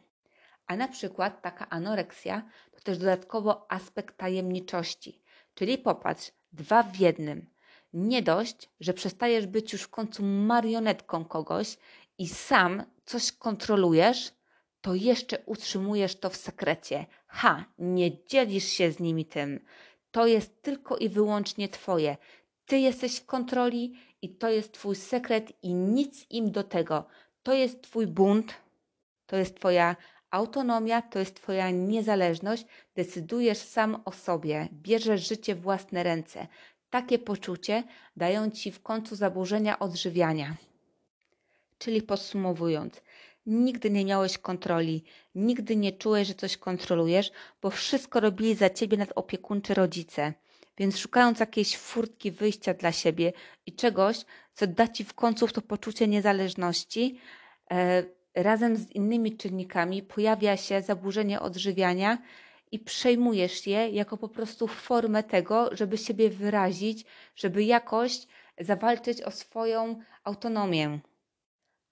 A 0.67 0.77
na 0.77 0.89
przykład 0.89 1.43
taka 1.43 1.69
anoreksja 1.69 2.43
to 2.73 2.81
też 2.81 2.99
dodatkowo 2.99 3.73
aspekt 3.73 4.17
tajemniczości. 4.17 5.23
Czyli 5.55 5.79
popatrz, 5.79 6.33
dwa 6.53 6.83
w 6.83 6.97
jednym. 6.97 7.51
Nie 7.93 8.23
dość, 8.23 8.71
że 8.81 8.95
przestajesz 8.95 9.47
być 9.47 9.73
już 9.73 9.83
w 9.83 9.89
końcu 9.89 10.23
marionetką 10.23 11.25
kogoś 11.25 11.79
i 12.19 12.29
sam 12.29 12.85
coś 13.05 13.33
kontrolujesz, 13.33 14.33
to 14.81 14.95
jeszcze 14.95 15.39
utrzymujesz 15.47 16.21
to 16.21 16.31
w 16.31 16.37
sekrecie. 16.37 17.07
Ha, 17.27 17.65
nie 17.79 18.25
dzielisz 18.25 18.65
się 18.65 18.93
z 18.93 19.01
nimi 19.01 19.25
tym. 19.25 19.61
To 20.17 20.27
jest 20.27 20.63
tylko 20.63 20.97
i 20.97 21.09
wyłącznie 21.09 21.69
Twoje. 21.69 22.17
Ty 22.67 22.79
jesteś 22.79 23.17
w 23.17 23.27
kontroli 23.27 23.95
i 24.23 24.29
to 24.29 24.51
jest 24.51 24.73
Twój 24.73 24.97
sekret 24.97 25.53
i 25.63 25.75
nic 25.75 26.27
im 26.31 26.51
do 26.51 26.65
tego. 26.65 27.05
To 27.43 27.53
jest 27.53 27.83
Twój 27.83 28.07
bunt, 28.07 28.55
to 29.27 29.37
jest 29.37 29.57
Twoja 29.57 29.97
autonomia, 30.31 31.03
to 31.03 31.19
jest 31.19 31.35
Twoja 31.35 31.71
niezależność. 31.71 32.67
Decydujesz 32.95 33.59
sam 33.59 34.03
o 34.05 34.13
sobie, 34.13 34.69
bierzesz 34.73 35.29
życie 35.29 35.55
w 35.55 35.61
własne 35.61 36.03
ręce. 36.03 36.47
Takie 36.91 37.19
poczucie 37.19 37.83
dają 38.17 38.51
Ci 38.51 38.73
w 38.73 38.83
końcu 38.83 39.17
zaburzenia 39.17 39.79
odżywiania. 39.79 40.57
Czyli 41.79 42.03
podsumowując, 42.03 43.03
nigdy 43.47 43.91
nie 43.91 44.05
miałeś 44.05 44.39
kontroli, 44.39 45.05
nigdy 45.35 45.77
nie 45.77 45.93
czułeś, 45.93 46.29
że 46.29 46.35
coś 46.35 46.57
kontrolujesz, 46.57 47.31
bo 47.63 47.71
wszystko 47.71 48.21
robili 48.21 48.55
za 48.55 48.71
ciebie 48.71 48.97
nadopiekuńczy 48.97 49.75
rodzice. 49.75 50.33
Więc 50.79 50.99
szukając 50.99 51.41
jakiejś 51.41 51.77
furtki 51.77 52.33
wyjścia 52.33 52.75
dla 52.75 52.93
siebie 52.93 53.33
i 53.67 53.73
czegoś, 53.73 54.25
co 54.55 54.67
da 54.67 54.89
ci 54.89 55.05
w 55.05 55.15
końcu 55.15 55.49
to 55.49 55.63
poczucie 55.63 56.09
niezależności, 56.09 57.19
e, 57.71 58.05
razem 58.35 58.77
z 58.77 58.91
innymi 58.91 59.37
czynnikami 59.37 60.03
pojawia 60.03 60.57
się 60.57 60.83
zaburzenie 60.83 61.41
odżywiania 61.41 62.19
i 62.73 62.79
przejmujesz 62.79 63.67
je 63.67 63.89
jako 63.89 64.17
po 64.17 64.29
prostu 64.29 64.69
formę 64.69 65.23
tego, 65.23 65.71
żeby 65.73 65.99
siebie 65.99 66.31
wyrazić, 66.31 67.05
żeby 67.37 67.65
jakoś 67.65 68.27
zawalczyć 68.61 69.23
o 69.23 69.31
swoją 69.31 70.01
autonomię. 70.25 71.01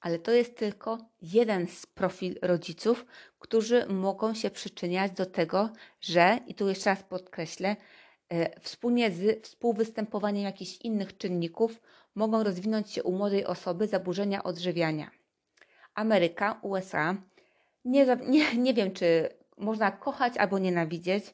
Ale 0.04 0.18
to 0.18 0.30
jest 0.30 0.56
tylko 0.56 0.98
jeden 1.22 1.66
z 1.66 1.86
profil 1.86 2.38
rodziców, 2.42 3.06
którzy 3.38 3.86
mogą 3.86 4.34
się 4.34 4.50
przyczyniać 4.50 5.12
do 5.12 5.26
tego, 5.26 5.70
że, 6.00 6.38
i 6.46 6.54
tu 6.54 6.68
jeszcze 6.68 6.90
raz 6.90 7.02
podkreślę, 7.02 7.76
e, 8.28 8.60
wspólnie 8.60 9.10
z 9.10 9.44
współwystępowaniem 9.44 10.44
jakichś 10.44 10.76
innych 10.76 11.16
czynników 11.16 11.80
mogą 12.14 12.42
rozwinąć 12.42 12.90
się 12.90 13.02
u 13.02 13.12
młodej 13.12 13.44
osoby 13.44 13.86
zaburzenia 13.86 14.42
odżywiania. 14.42 15.10
Ameryka, 15.94 16.58
USA, 16.62 17.16
nie, 17.84 18.16
nie, 18.26 18.56
nie 18.56 18.74
wiem, 18.74 18.92
czy 18.92 19.28
można 19.56 19.90
kochać 19.90 20.36
albo 20.36 20.58
nienawidzieć, 20.58 21.24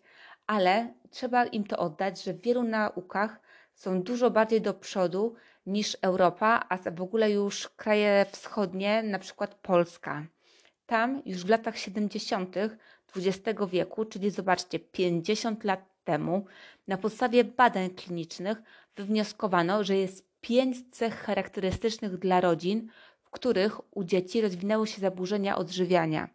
ale 0.46 0.94
trzeba 1.10 1.44
im 1.44 1.64
to 1.64 1.78
oddać, 1.78 2.22
że 2.22 2.34
w 2.34 2.40
wielu 2.40 2.62
naukach 2.62 3.40
są 3.74 4.02
dużo 4.02 4.30
bardziej 4.30 4.60
do 4.60 4.74
przodu 4.74 5.34
niż 5.66 5.96
Europa, 6.02 6.66
a 6.68 6.90
w 6.90 7.02
ogóle 7.02 7.30
już 7.30 7.68
kraje 7.68 8.26
wschodnie, 8.32 9.02
na 9.02 9.18
przykład 9.18 9.54
Polska. 9.54 10.26
Tam 10.86 11.22
już 11.26 11.44
w 11.44 11.48
latach 11.48 11.78
70. 11.78 12.56
XX 13.16 13.60
wieku, 13.70 14.04
czyli 14.04 14.30
zobaczcie, 14.30 14.78
50 14.78 15.64
lat 15.64 15.80
temu, 16.04 16.46
na 16.88 16.96
podstawie 16.96 17.44
badań 17.44 17.90
klinicznych 17.90 18.62
wywnioskowano, 18.96 19.84
że 19.84 19.96
jest 19.96 20.30
pięć 20.40 20.76
cech 20.90 21.14
charakterystycznych 21.14 22.18
dla 22.18 22.40
rodzin, 22.40 22.90
w 23.22 23.30
których 23.30 23.96
u 23.96 24.04
dzieci 24.04 24.40
rozwinęły 24.40 24.86
się 24.86 25.00
zaburzenia 25.00 25.56
odżywiania. 25.56 26.28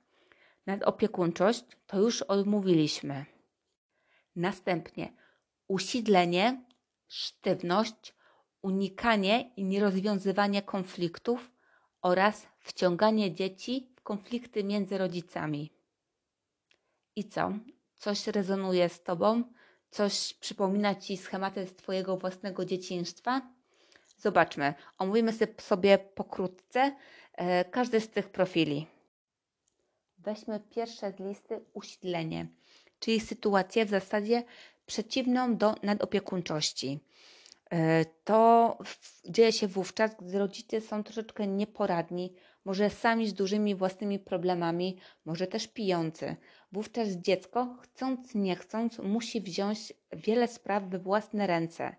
Nadopiekuńczość 0.65 1.65
to 1.88 2.00
już 2.00 2.22
odmówiliśmy. 2.22 3.25
Następnie 4.36 5.13
usidlenie, 5.67 6.63
sztywność, 7.08 8.14
unikanie 8.65 9.51
i 9.57 9.63
nierozwiązywanie 9.63 10.62
konfliktów 10.62 11.51
oraz 12.01 12.48
wciąganie 12.60 13.34
dzieci 13.34 13.89
w 13.95 14.01
konflikty 14.01 14.63
między 14.63 14.98
rodzicami. 14.98 15.72
I 17.15 17.24
co? 17.24 17.53
Coś 17.95 18.27
rezonuje 18.27 18.89
z 18.89 19.03
Tobą? 19.03 19.43
Coś 19.89 20.34
przypomina 20.34 20.95
Ci 20.95 21.17
schematy 21.17 21.67
z 21.67 21.75
Twojego 21.75 22.17
własnego 22.17 22.65
dzieciństwa? 22.65 23.41
Zobaczmy, 24.17 24.74
omówimy 24.98 25.31
sobie 25.60 25.98
pokrótce 25.98 26.95
e, 27.34 27.65
każdy 27.65 28.00
z 28.00 28.10
tych 28.10 28.29
profili. 28.29 28.88
Weźmy 30.17 30.60
pierwsze 30.60 31.12
z 31.12 31.19
listy 31.19 31.62
usidlenie, 31.74 32.48
czyli 33.00 33.19
sytuację 33.19 33.86
w 33.86 33.89
zasadzie 33.89 34.43
przeciwną 34.86 35.57
do 35.57 35.75
nadopiekuńczości. 35.84 37.00
E, 37.72 38.05
to 38.24 38.77
dzieje 39.29 39.51
się 39.51 39.67
wówczas, 39.67 40.15
gdy 40.15 40.39
rodzice 40.39 40.81
są 40.81 41.03
troszeczkę 41.03 41.48
nieporadni, 41.48 42.34
może 42.65 42.89
sami 42.89 43.27
z 43.27 43.34
dużymi 43.34 43.75
własnymi 43.75 44.19
problemami, 44.19 44.98
może 45.25 45.48
też 45.48 45.67
pijący. 45.67 46.36
Wówczas 46.72 47.10
dziecko, 47.10 47.77
chcąc 47.81 48.36
nie 48.36 48.55
chcąc, 48.55 49.00
musi 49.00 49.41
wziąć 49.41 49.93
wiele 50.13 50.48
spraw 50.48 50.84
we 50.84 51.00
własne 51.00 51.48
ręce. 51.48 51.95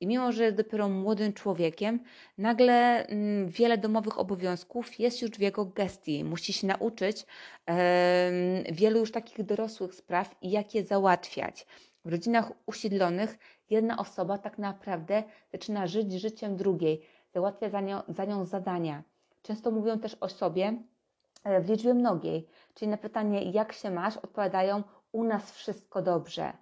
I 0.00 0.06
mimo, 0.06 0.32
że 0.32 0.44
jest 0.44 0.56
dopiero 0.56 0.88
młodym 0.88 1.32
człowiekiem, 1.32 2.00
nagle 2.38 3.06
mm, 3.06 3.48
wiele 3.48 3.78
domowych 3.78 4.18
obowiązków 4.18 5.00
jest 5.00 5.22
już 5.22 5.30
w 5.30 5.40
jego 5.40 5.64
gestii. 5.64 6.24
Musi 6.24 6.52
się 6.52 6.66
nauczyć 6.66 7.26
wielu 8.72 8.98
już 8.98 9.12
takich 9.12 9.44
dorosłych 9.44 9.94
spraw 9.94 10.36
i 10.42 10.50
jak 10.50 10.74
je 10.74 10.84
załatwiać. 10.84 11.66
W 12.04 12.10
rodzinach 12.12 12.52
usiedlonych 12.66 13.38
jedna 13.70 13.98
osoba 13.98 14.38
tak 14.38 14.58
naprawdę 14.58 15.22
zaczyna 15.52 15.86
żyć 15.86 16.12
życiem 16.12 16.56
drugiej, 16.56 17.06
załatwia 17.34 17.70
za 17.70 17.80
nią, 17.80 18.02
za 18.08 18.24
nią 18.24 18.44
zadania. 18.44 19.02
Często 19.42 19.70
mówią 19.70 19.98
też 19.98 20.16
o 20.20 20.28
sobie 20.28 20.82
e, 21.44 21.60
w 21.60 21.68
liczbie 21.68 21.94
mnogiej, 21.94 22.48
czyli 22.74 22.90
na 22.90 22.96
pytanie, 22.96 23.50
jak 23.50 23.72
się 23.72 23.90
masz, 23.90 24.16
odpowiadają: 24.16 24.82
U 25.12 25.24
nas 25.24 25.52
wszystko 25.52 26.02
dobrze. 26.02 26.52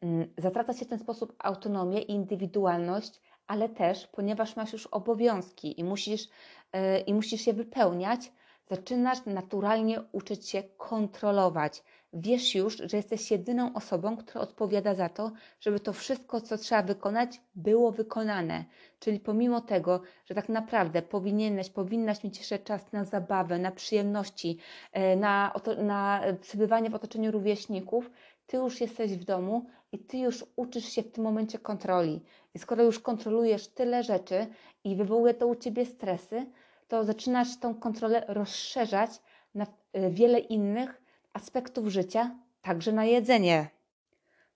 Mm, 0.00 0.34
zatraca 0.38 0.72
się 0.72 0.84
w 0.84 0.88
ten 0.88 0.98
sposób 0.98 1.34
autonomię 1.38 2.02
i 2.02 2.12
indywidualność, 2.12 3.20
ale 3.46 3.68
też, 3.68 4.06
ponieważ 4.06 4.56
masz 4.56 4.72
już 4.72 4.86
obowiązki 4.86 5.80
i 5.80 5.84
musisz, 5.84 6.28
yy, 6.72 6.98
i 6.98 7.14
musisz 7.14 7.46
je 7.46 7.52
wypełniać, 7.52 8.32
zaczynasz 8.70 9.18
naturalnie 9.26 10.02
uczyć 10.12 10.48
się 10.48 10.62
kontrolować. 10.62 11.82
Wiesz 12.12 12.54
już, 12.54 12.76
że 12.76 12.96
jesteś 12.96 13.30
jedyną 13.30 13.74
osobą, 13.74 14.16
która 14.16 14.40
odpowiada 14.40 14.94
za 14.94 15.08
to, 15.08 15.32
żeby 15.60 15.80
to 15.80 15.92
wszystko, 15.92 16.40
co 16.40 16.58
trzeba 16.58 16.82
wykonać, 16.82 17.40
było 17.54 17.92
wykonane. 17.92 18.64
Czyli 18.98 19.20
pomimo 19.20 19.60
tego, 19.60 20.00
że 20.24 20.34
tak 20.34 20.48
naprawdę 20.48 21.02
powinieneś, 21.02 21.70
powinnaś 21.70 22.24
mieć 22.24 22.38
jeszcze 22.38 22.58
czas 22.58 22.92
na 22.92 23.04
zabawę, 23.04 23.58
na 23.58 23.70
przyjemności, 23.70 24.58
e, 24.92 25.16
na, 25.16 25.52
na 25.78 26.22
przebywanie 26.40 26.90
w 26.90 26.94
otoczeniu 26.94 27.30
rówieśników, 27.30 28.10
ty 28.46 28.56
już 28.56 28.80
jesteś 28.80 29.12
w 29.12 29.24
domu 29.24 29.66
i 29.92 29.98
ty 29.98 30.18
już 30.18 30.44
uczysz 30.56 30.84
się 30.84 31.02
w 31.02 31.12
tym 31.12 31.24
momencie 31.24 31.58
kontroli. 31.58 32.22
I 32.54 32.58
skoro 32.58 32.82
już 32.82 33.00
kontrolujesz 33.00 33.68
tyle 33.68 34.02
rzeczy 34.02 34.46
i 34.84 34.96
wywołuje 34.96 35.34
to 35.34 35.46
u 35.46 35.54
ciebie 35.54 35.86
stresy, 35.86 36.46
to 36.88 37.04
zaczynasz 37.04 37.58
tą 37.60 37.74
kontrolę 37.74 38.24
rozszerzać 38.28 39.10
na 39.54 39.66
e, 39.92 40.10
wiele 40.10 40.38
innych 40.38 41.02
aspektów 41.32 41.88
życia, 41.88 42.38
także 42.62 42.92
na 42.92 43.04
jedzenie. 43.04 43.68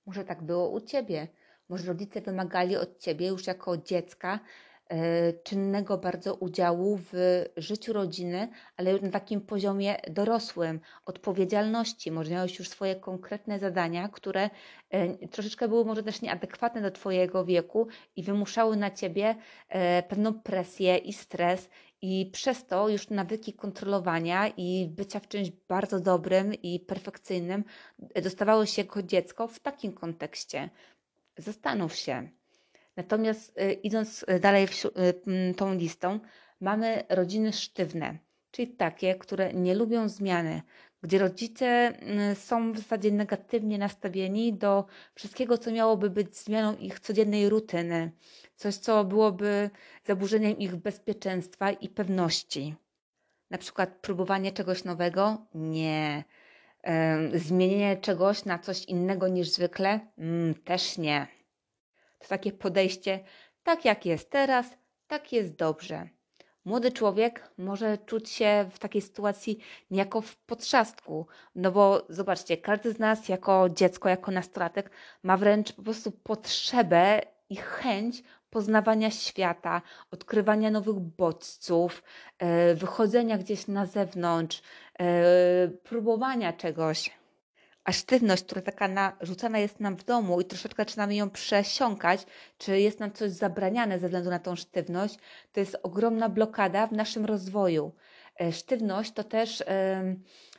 Może 0.06 0.24
tak 0.24 0.42
było 0.42 0.68
u 0.68 0.80
ciebie. 0.80 1.28
Może 1.68 1.86
rodzice 1.86 2.20
wymagali 2.20 2.76
od 2.76 2.98
ciebie 2.98 3.26
już 3.26 3.46
jako 3.46 3.76
dziecka 3.76 4.40
E, 4.88 5.32
czynnego 5.32 5.98
bardzo 5.98 6.34
udziału 6.34 6.98
w 7.12 7.44
życiu 7.56 7.92
rodziny, 7.92 8.48
ale 8.76 8.92
już 8.92 9.02
na 9.02 9.10
takim 9.10 9.40
poziomie 9.40 9.96
dorosłym, 10.10 10.80
odpowiedzialności. 11.06 12.12
Może 12.12 12.30
miałeś 12.30 12.58
już 12.58 12.68
swoje 12.68 12.96
konkretne 12.96 13.58
zadania, 13.58 14.08
które 14.08 14.50
e, 14.90 15.28
troszeczkę 15.28 15.68
były 15.68 15.84
może 15.84 16.02
też 16.02 16.22
nieadekwatne 16.22 16.82
do 16.82 16.90
Twojego 16.90 17.44
wieku 17.44 17.88
i 18.16 18.22
wymuszały 18.22 18.76
na 18.76 18.90
Ciebie 18.90 19.34
pewną 20.08 20.34
presję 20.34 20.96
i 20.96 21.12
stres. 21.12 21.68
I 22.02 22.30
przez 22.32 22.66
to 22.66 22.88
już 22.88 23.10
nawyki 23.10 23.52
kontrolowania 23.52 24.48
i 24.56 24.88
bycia 24.96 25.20
w 25.20 25.28
czymś 25.28 25.50
bardzo 25.68 26.00
dobrym 26.00 26.54
i 26.54 26.80
perfekcyjnym 26.80 27.64
dostawały 28.22 28.66
się 28.66 28.82
jako 28.82 29.02
dziecko 29.02 29.48
w 29.48 29.60
takim 29.60 29.92
kontekście. 29.92 30.70
Zastanów 31.36 31.94
się, 31.94 32.28
Natomiast 32.98 33.58
y, 33.58 33.72
idąc 33.72 34.22
y, 34.22 34.40
dalej 34.40 34.68
tą 35.56 35.74
listą, 35.74 36.20
mamy 36.60 37.04
rodziny 37.08 37.52
sztywne, 37.52 38.18
czyli 38.50 38.68
takie, 38.68 39.14
które 39.14 39.52
nie 39.52 39.74
lubią 39.74 40.08
zmiany, 40.08 40.62
gdzie 41.02 41.18
rodzice 41.18 41.92
są 42.34 42.72
w 42.72 42.78
zasadzie 42.78 43.12
negatywnie 43.12 43.78
nastawieni 43.78 44.52
do 44.52 44.84
wszystkiego, 45.14 45.58
co 45.58 45.70
miałoby 45.70 46.10
być 46.10 46.36
zmianą 46.36 46.76
ich 46.76 47.00
codziennej 47.00 47.48
rutyny, 47.48 48.12
coś, 48.56 48.74
co 48.74 49.04
byłoby 49.04 49.70
zaburzeniem 50.04 50.58
ich 50.58 50.76
bezpieczeństwa 50.76 51.70
i 51.70 51.88
pewności. 51.88 52.74
Na 53.50 53.58
przykład 53.58 53.90
próbowanie 54.00 54.52
czegoś 54.52 54.84
nowego? 54.84 55.46
Nie. 55.54 56.24
Zmienienie 57.34 57.96
czegoś 57.96 58.44
na 58.44 58.58
coś 58.58 58.84
innego 58.84 59.28
niż 59.28 59.48
zwykle? 59.48 60.00
Mm, 60.18 60.54
też 60.54 60.98
nie. 60.98 61.26
To 62.18 62.28
takie 62.28 62.52
podejście, 62.52 63.24
tak 63.62 63.84
jak 63.84 64.06
jest 64.06 64.30
teraz, 64.30 64.66
tak 65.06 65.32
jest 65.32 65.54
dobrze. 65.54 66.08
Młody 66.68 66.92
człowiek 66.92 67.50
może 67.58 67.98
czuć 67.98 68.30
się 68.30 68.70
w 68.72 68.78
takiej 68.78 69.02
sytuacji 69.02 69.58
niejako 69.90 70.20
w 70.20 70.36
potrzastku. 70.36 71.26
No 71.54 71.72
bo 71.72 72.06
zobaczcie, 72.08 72.56
każdy 72.56 72.92
z 72.92 72.98
nas 72.98 73.28
jako 73.28 73.68
dziecko, 73.68 74.08
jako 74.08 74.30
nastolatek 74.30 74.90
ma 75.22 75.36
wręcz 75.36 75.72
po 75.72 75.82
prostu 75.82 76.10
potrzebę 76.10 77.20
i 77.50 77.56
chęć 77.56 78.22
poznawania 78.50 79.10
świata, 79.10 79.82
odkrywania 80.10 80.70
nowych 80.70 80.98
bodźców, 80.98 82.02
e, 82.38 82.74
wychodzenia 82.74 83.38
gdzieś 83.38 83.66
na 83.66 83.86
zewnątrz, 83.86 84.62
e, 85.00 85.68
próbowania 85.68 86.52
czegoś. 86.52 87.17
A 87.88 87.92
sztywność, 87.92 88.44
która 88.44 88.62
taka 88.62 88.88
narzucana 88.88 89.58
jest 89.58 89.80
nam 89.80 89.96
w 89.96 90.04
domu 90.04 90.40
i 90.40 90.44
troszeczkę 90.44 90.82
zaczynamy 90.82 91.14
ją 91.14 91.30
przesiąkać, 91.30 92.26
czy 92.58 92.80
jest 92.80 93.00
nam 93.00 93.12
coś 93.12 93.30
zabraniane 93.30 93.98
ze 93.98 94.06
względu 94.06 94.30
na 94.30 94.38
tą 94.38 94.56
sztywność, 94.56 95.18
to 95.52 95.60
jest 95.60 95.76
ogromna 95.82 96.28
blokada 96.28 96.86
w 96.86 96.92
naszym 96.92 97.24
rozwoju. 97.24 97.92
E, 98.40 98.52
sztywność 98.52 99.12
to 99.12 99.24
też 99.24 99.62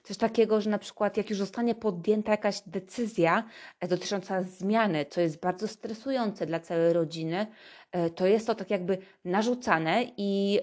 coś 0.03 0.17
takiego, 0.17 0.62
że 0.62 0.69
na 0.69 0.77
przykład 0.77 1.17
jak 1.17 1.29
już 1.29 1.39
zostanie 1.39 1.75
podjęta 1.75 2.31
jakaś 2.31 2.62
decyzja 2.65 3.43
e, 3.79 3.88
dotycząca 3.88 4.43
zmiany, 4.43 5.05
co 5.05 5.21
jest 5.21 5.39
bardzo 5.39 5.67
stresujące 5.67 6.45
dla 6.45 6.59
całej 6.59 6.93
rodziny, 6.93 7.48
e, 7.91 8.09
to 8.09 8.27
jest 8.27 8.48
to 8.48 8.55
tak 8.55 8.69
jakby 8.69 8.98
narzucane 9.25 10.05
i 10.17 10.59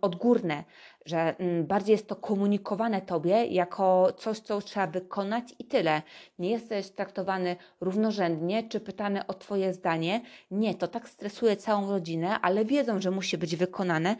odgórne, 0.00 0.64
że 1.06 1.36
mm, 1.38 1.66
bardziej 1.66 1.92
jest 1.92 2.06
to 2.06 2.16
komunikowane 2.16 3.02
tobie 3.02 3.46
jako 3.46 4.12
coś, 4.12 4.38
co 4.38 4.60
trzeba 4.60 4.86
wykonać 4.86 5.44
i 5.58 5.64
tyle. 5.64 6.02
Nie 6.38 6.50
jesteś 6.50 6.90
traktowany 6.90 7.56
równorzędnie 7.80 8.68
czy 8.68 8.80
pytany 8.80 9.26
o 9.26 9.34
twoje 9.34 9.74
zdanie. 9.74 10.20
Nie, 10.50 10.74
to 10.74 10.88
tak 10.88 11.08
stresuje 11.08 11.56
całą 11.56 11.90
rodzinę, 11.90 12.40
ale 12.40 12.64
wiedzą, 12.64 13.00
że 13.00 13.10
musi 13.10 13.38
być 13.38 13.56
wykonane 13.56 14.16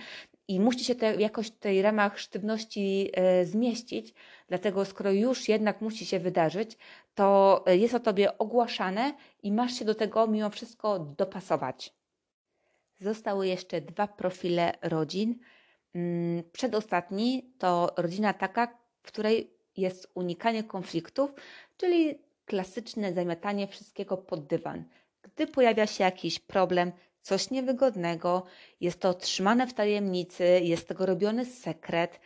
i 0.49 0.61
musi 0.61 0.85
się 0.85 0.95
te, 0.95 1.15
jakoś 1.15 1.47
w 1.47 1.59
tej 1.59 1.83
ramach 1.83 2.19
sztywności 2.19 3.11
e, 3.15 3.45
zmieścić, 3.45 4.15
dlatego 4.49 4.85
skoro 4.85 5.13
już 5.13 5.49
jednak 5.49 5.81
musi 5.81 6.07
się 6.07 6.19
wydarzyć, 6.19 6.79
to 7.15 7.65
e, 7.67 7.77
jest 7.77 7.95
o 7.95 8.01
tobie 8.01 8.39
ogłaszane 8.39 9.15
i 9.43 9.53
masz 9.53 9.73
się 9.73 9.85
do 9.85 9.95
tego 9.95 10.27
mimo 10.27 10.51
wszystko 10.51 10.99
dopasować. 10.99 11.95
Zostały 13.01 13.49
jeszcze 13.49 13.81
dwa 13.81 14.07
profile 14.07 14.73
rodzin. 14.83 15.39
Mm, 15.97 16.43
przedostatni 16.53 17.55
to 17.59 17.95
rodzina 17.97 18.33
taka, 18.33 18.79
w 19.03 19.07
której 19.07 19.51
jest 19.77 20.11
unikanie 20.15 20.65
konfliktów, 20.65 21.31
czyli 21.77 22.19
klasyczne 22.47 23.13
zamiatanie 23.13 23.67
wszystkiego 23.69 24.17
pod 24.17 24.47
dywan. 24.47 24.85
Gdy 25.23 25.47
pojawia 25.47 25.87
się 25.87 26.05
jakiś 26.05 26.39
problem, 26.39 26.93
coś 27.23 27.51
niewygodnego, 27.51 28.47
jest 28.81 29.01
to 29.01 29.15
trzymane 29.15 29.67
w 29.67 29.75
tajemnicy, 29.75 30.45
jest 30.63 30.89
tego 30.89 31.07
robiony 31.07 31.45
sekret. 31.45 32.21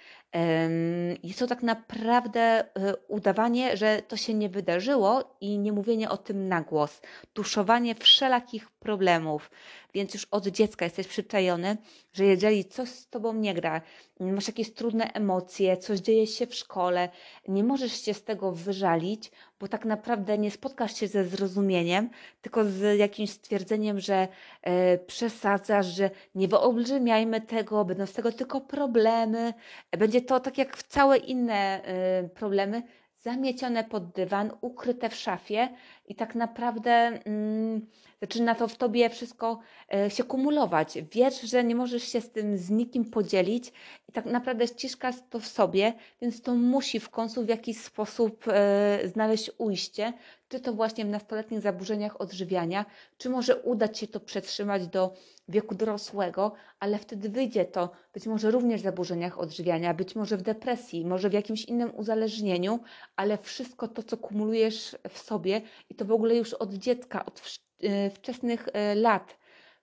Jest 1.23 1.39
to 1.39 1.47
tak 1.47 1.63
naprawdę 1.63 2.41
e, 2.41 2.65
udawanie, 3.09 3.77
że 3.77 4.03
to 4.09 4.17
się 4.17 4.35
nie 4.35 4.49
wydarzyło 4.49 5.37
i 5.41 5.59
nie 5.59 5.73
mówienie 5.73 6.11
o 6.11 6.17
tym 6.17 6.49
na 6.49 6.61
głos, 6.61 7.01
tuszowanie 7.33 7.95
wszelakich 7.95 8.71
problemów. 8.71 9.51
Więc 9.95 10.15
już 10.15 10.27
od 10.31 10.47
dziecka 10.47 10.85
jesteś 10.85 11.07
przyczajony, 11.07 11.77
że 12.13 12.25
jeżeli 12.25 12.65
coś 12.65 12.89
z 12.89 13.09
tobą 13.09 13.35
nie 13.35 13.55
gra, 13.55 13.81
masz 14.21 14.47
jakieś 14.47 14.75
trudne 14.75 15.13
emocje, 15.13 15.77
coś 15.77 15.99
dzieje 15.99 16.27
się 16.27 16.47
w 16.47 16.55
szkole, 16.55 17.09
nie 17.49 17.65
możesz 17.65 18.05
się 18.05 18.15
z 18.15 18.25
tego 18.25 18.53
wyżalić, 18.53 19.31
bo 19.61 19.69
tak 19.69 19.85
naprawdę 19.85 20.39
nie 20.39 20.51
spotkasz 20.51 20.97
się 20.97 21.09
ze 21.09 21.25
zrozumieniem, 21.25 22.11
tylko 22.43 22.65
z 22.65 22.99
jakimś 22.99 23.31
stwierdzeniem, 23.31 24.01
że 24.01 24.29
e, 24.63 24.99
przesadzasz, 24.99 25.87
że 25.87 26.11
nie 26.35 26.49
wyolbrzymiajmy 26.49 27.41
tego, 27.41 27.85
będą 27.85 28.07
z 28.07 28.13
tego 28.13 28.33
tylko 28.33 28.61
problemy. 28.61 29.55
Będzie 29.99 30.20
to 30.23 30.41
tak 30.41 30.59
jak 30.59 30.77
w 30.77 30.83
całe 30.83 31.17
inne 31.17 31.83
y, 32.25 32.29
problemy, 32.29 32.83
zamiecione 33.19 33.85
pod 33.85 34.13
dywan, 34.13 34.51
ukryte 34.61 35.09
w 35.09 35.15
szafie 35.15 35.69
i 36.11 36.15
tak 36.15 36.35
naprawdę 36.35 36.91
mm, 37.25 37.87
zaczyna 38.21 38.55
to 38.55 38.69
w 38.69 38.77
tobie 38.77 39.11
wszystko 39.11 39.59
e, 39.95 40.11
się 40.11 40.25
kumulować. 40.25 40.99
Wiesz, 41.13 41.41
że 41.41 41.65
nie 41.65 41.75
możesz 41.75 42.03
się 42.03 42.21
z 42.21 42.31
tym 42.31 42.59
z 42.59 42.71
nikim 42.71 43.05
podzielić 43.05 43.73
i 44.09 44.13
tak 44.13 44.25
naprawdę 44.25 44.67
ściskasz 44.67 45.15
to 45.31 45.41
w 45.41 45.47
sobie, 45.47 45.93
więc 46.23 46.43
to 46.43 46.55
musi 46.55 47.01
w 47.01 47.11
końcu 47.11 47.45
w 47.45 47.49
jakiś 47.49 47.81
sposób 47.81 48.45
e, 48.49 49.01
znaleźć 49.05 49.51
ujście, 49.59 50.13
czy 50.49 50.61
to 50.61 50.73
właśnie 50.73 51.05
w 51.05 51.09
nastoletnich 51.09 51.61
zaburzeniach 51.61 52.21
odżywiania, 52.21 52.85
czy 53.19 53.31
może 53.31 53.57
udać 53.57 53.99
się 53.99 54.07
to 54.07 54.21
przetrzymać 54.21 54.87
do 54.87 55.15
wieku 55.49 55.75
dorosłego, 55.75 56.53
ale 56.81 56.99
wtedy 56.99 57.29
wyjdzie 57.29 57.65
to 57.65 57.91
być 58.15 58.27
może 58.27 58.51
również 58.51 58.81
w 58.81 58.85
zaburzeniach 58.85 59.39
odżywiania, 59.39 59.95
być 59.95 60.17
może 60.17 60.37
w 60.37 60.43
depresji, 60.43 61.07
może 61.07 61.31
w 61.31 61.33
jakimś 61.33 61.65
innym 61.65 61.93
uzależnieniu, 61.97 62.81
ale 63.17 63.39
wszystko 63.39 63.89
to, 63.89 64.03
co 64.03 64.17
kumulujesz 64.17 64.97
w 65.09 65.19
sobie 65.19 65.61
i 65.91 65.95
to 66.01 66.05
w 66.05 66.13
ogóle 66.13 66.37
już 66.37 66.55
od 66.55 66.75
dziecka, 66.75 67.27
od 67.27 67.59
e, 67.83 68.11
wczesnych 68.11 68.69
e, 68.73 68.95
lat, 68.95 69.39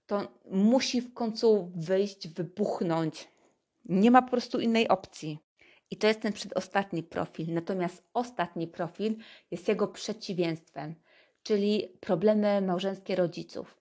to 0.05 0.27
musi 0.51 1.01
w 1.01 1.13
końcu 1.13 1.71
wyjść, 1.75 2.27
wybuchnąć. 2.27 3.27
Nie 3.85 4.11
ma 4.11 4.21
po 4.21 4.29
prostu 4.29 4.59
innej 4.59 4.87
opcji. 4.87 5.39
I 5.91 5.97
to 5.97 6.07
jest 6.07 6.21
ten 6.21 6.33
przedostatni 6.33 7.03
profil. 7.03 7.53
Natomiast 7.53 8.03
ostatni 8.13 8.67
profil 8.67 9.15
jest 9.51 9.67
jego 9.67 9.87
przeciwieństwem, 9.87 10.95
czyli 11.43 11.97
problemy 11.99 12.61
małżeńskie 12.61 13.15
rodziców. 13.15 13.77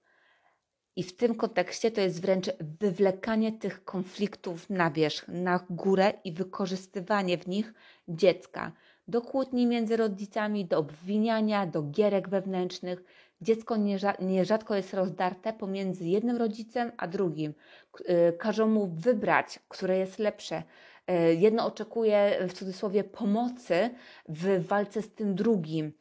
I 0.97 1.03
w 1.03 1.17
tym 1.17 1.35
kontekście 1.35 1.91
to 1.91 2.01
jest 2.01 2.23
wręcz 2.23 2.47
wywlekanie 2.81 3.53
tych 3.53 3.85
konfliktów 3.85 4.71
na 4.71 4.91
wierzch, 4.91 5.29
na 5.29 5.67
górę 5.71 6.13
i 6.25 6.33
wykorzystywanie 6.33 7.39
w 7.39 7.49
nich 7.49 7.75
dziecka 8.09 8.73
do 9.09 9.23
kłótni 9.23 9.67
między 9.67 9.97
rodzicami, 9.97 10.65
do 10.65 10.79
obwiniania, 10.79 11.67
do 11.67 11.83
gierek 11.83 12.29
wewnętrznych. 12.29 13.05
Dziecko 13.41 13.77
nierzadko 14.21 14.75
jest 14.75 14.95
rozdarte 14.95 15.53
pomiędzy 15.53 16.09
jednym 16.09 16.37
rodzicem 16.37 16.93
a 16.97 17.07
drugim. 17.07 17.55
Y, 18.01 18.33
każą 18.39 18.69
mu 18.69 18.87
wybrać, 18.87 19.59
które 19.69 19.99
jest 19.99 20.19
lepsze. 20.19 20.63
Y, 21.11 21.35
jedno 21.35 21.67
oczekuje 21.67 22.39
w 22.49 22.53
cudzysłowie 22.53 23.05
pomocy 23.05 23.91
w 24.29 24.67
walce 24.67 25.03
z 25.03 25.15
tym 25.15 25.35
drugim. 25.35 25.93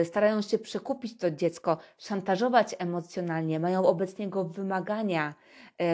Y, 0.00 0.04
starają 0.04 0.42
się 0.42 0.58
przekupić 0.58 1.18
to 1.18 1.30
dziecko, 1.30 1.78
szantażować 1.98 2.74
emocjonalnie, 2.78 3.60
mają 3.60 3.82
wobec 3.82 4.18
niego 4.18 4.44
wymagania. 4.44 5.34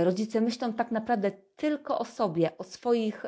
Rodzice 0.05 0.41
myślą 0.41 0.73
tak 0.73 0.91
naprawdę 0.91 1.31
tylko 1.57 1.99
o 1.99 2.05
sobie, 2.05 2.59
o 2.59 2.65
swoich 2.65 3.27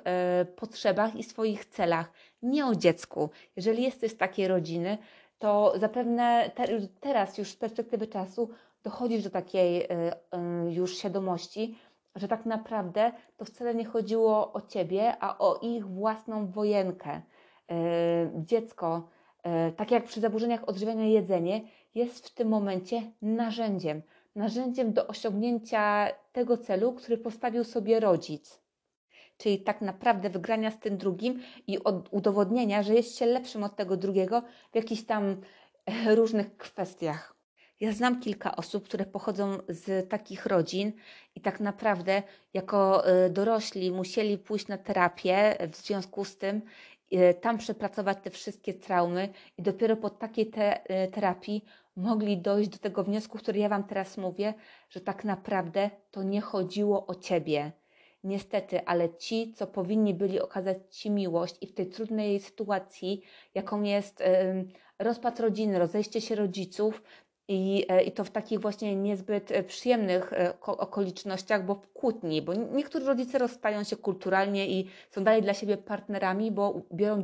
potrzebach 0.56 1.16
i 1.16 1.22
swoich 1.22 1.64
celach 1.64 2.12
nie 2.46 2.66
o 2.66 2.74
dziecku. 2.74 3.30
Jeżeli 3.56 3.82
jesteś 3.82 4.12
z 4.12 4.16
takiej 4.16 4.48
rodziny, 4.48 4.98
to 5.38 5.72
zapewne 5.76 6.50
te, 6.54 6.64
teraz 7.00 7.38
już 7.38 7.50
z 7.50 7.56
perspektywy 7.56 8.06
czasu 8.06 8.50
dochodzisz 8.82 9.22
do 9.24 9.30
takiej 9.30 9.82
y, 9.82 9.86
y, 10.68 10.72
już 10.72 10.98
świadomości, 10.98 11.78
że 12.14 12.28
tak 12.28 12.46
naprawdę 12.46 13.12
to 13.36 13.44
wcale 13.44 13.74
nie 13.74 13.84
chodziło 13.84 14.52
o 14.52 14.60
ciebie, 14.60 15.16
a 15.20 15.38
o 15.38 15.58
ich 15.62 15.86
własną 15.86 16.46
wojenkę. 16.46 17.16
Y, 17.16 17.74
dziecko, 18.34 19.08
tak 19.76 19.90
jak 19.90 20.04
przy 20.04 20.20
zaburzeniach 20.20 20.68
odżywiania 20.68 21.04
jedzenie, 21.04 21.60
jest 21.94 22.28
w 22.28 22.34
tym 22.34 22.48
momencie 22.48 23.02
narzędziem. 23.22 24.02
Narzędziem 24.34 24.92
do 24.92 25.06
osiągnięcia 25.06 26.08
tego 26.32 26.58
celu, 26.58 26.92
który 26.92 27.18
postawił 27.18 27.64
sobie 27.64 28.00
rodzic 28.00 28.65
czyli 29.38 29.58
tak 29.58 29.80
naprawdę 29.80 30.30
wygrania 30.30 30.70
z 30.70 30.78
tym 30.78 30.96
drugim 30.96 31.40
i 31.66 31.78
udowodnienia, 32.10 32.82
że 32.82 32.94
jest 32.94 33.18
się 33.18 33.26
lepszym 33.26 33.64
od 33.64 33.76
tego 33.76 33.96
drugiego 33.96 34.42
w 34.72 34.76
jakichś 34.76 35.02
tam 35.02 35.40
e, 35.86 36.14
różnych 36.14 36.56
kwestiach. 36.56 37.36
Ja 37.80 37.92
znam 37.92 38.20
kilka 38.20 38.56
osób, 38.56 38.84
które 38.84 39.06
pochodzą 39.06 39.58
z 39.68 40.10
takich 40.10 40.46
rodzin 40.46 40.92
i 41.34 41.40
tak 41.40 41.60
naprawdę 41.60 42.22
jako 42.54 43.06
e, 43.06 43.30
dorośli 43.30 43.92
musieli 43.92 44.38
pójść 44.38 44.68
na 44.68 44.78
terapię 44.78 45.56
w 45.72 45.76
związku 45.76 46.24
z 46.24 46.38
tym, 46.38 46.62
e, 47.12 47.34
tam 47.34 47.58
przepracować 47.58 48.18
te 48.22 48.30
wszystkie 48.30 48.74
traumy 48.74 49.28
i 49.58 49.62
dopiero 49.62 49.96
po 49.96 50.10
takiej 50.10 50.46
te 50.46 50.80
terapii 51.12 51.64
mogli 51.96 52.38
dojść 52.38 52.70
do 52.70 52.78
tego 52.78 53.04
wniosku, 53.04 53.38
który 53.38 53.58
ja 53.58 53.68
Wam 53.68 53.84
teraz 53.84 54.16
mówię, 54.16 54.54
że 54.90 55.00
tak 55.00 55.24
naprawdę 55.24 55.90
to 56.10 56.22
nie 56.22 56.40
chodziło 56.40 57.06
o 57.06 57.14
Ciebie 57.14 57.72
Niestety, 58.26 58.84
ale 58.84 59.14
ci, 59.14 59.52
co 59.52 59.66
powinni 59.66 60.14
byli 60.14 60.40
okazać 60.40 60.78
Ci 60.90 61.10
miłość 61.10 61.54
i 61.60 61.66
w 61.66 61.74
tej 61.74 61.86
trudnej 61.86 62.40
sytuacji, 62.40 63.22
jaką 63.54 63.82
jest 63.82 64.22
rozpad 64.98 65.40
rodziny, 65.40 65.78
rozejście 65.78 66.20
się 66.20 66.34
rodziców, 66.34 67.02
i, 67.48 67.86
e, 67.88 68.02
I 68.02 68.12
to 68.12 68.24
w 68.24 68.30
takich 68.30 68.60
właśnie 68.60 68.96
niezbyt 68.96 69.52
e, 69.52 69.62
przyjemnych 69.62 70.32
e, 70.32 70.60
okolicznościach, 70.60 71.64
bo 71.64 71.74
w 71.74 71.92
kłótni, 71.92 72.42
bo 72.42 72.54
niektórzy 72.54 73.06
rodzice 73.06 73.38
rozstają 73.38 73.84
się 73.84 73.96
kulturalnie 73.96 74.68
i 74.68 74.90
są 75.10 75.24
dalej 75.24 75.42
dla 75.42 75.54
siebie 75.54 75.76
partnerami, 75.76 76.50
bo 76.50 76.82
biorą 76.92 77.22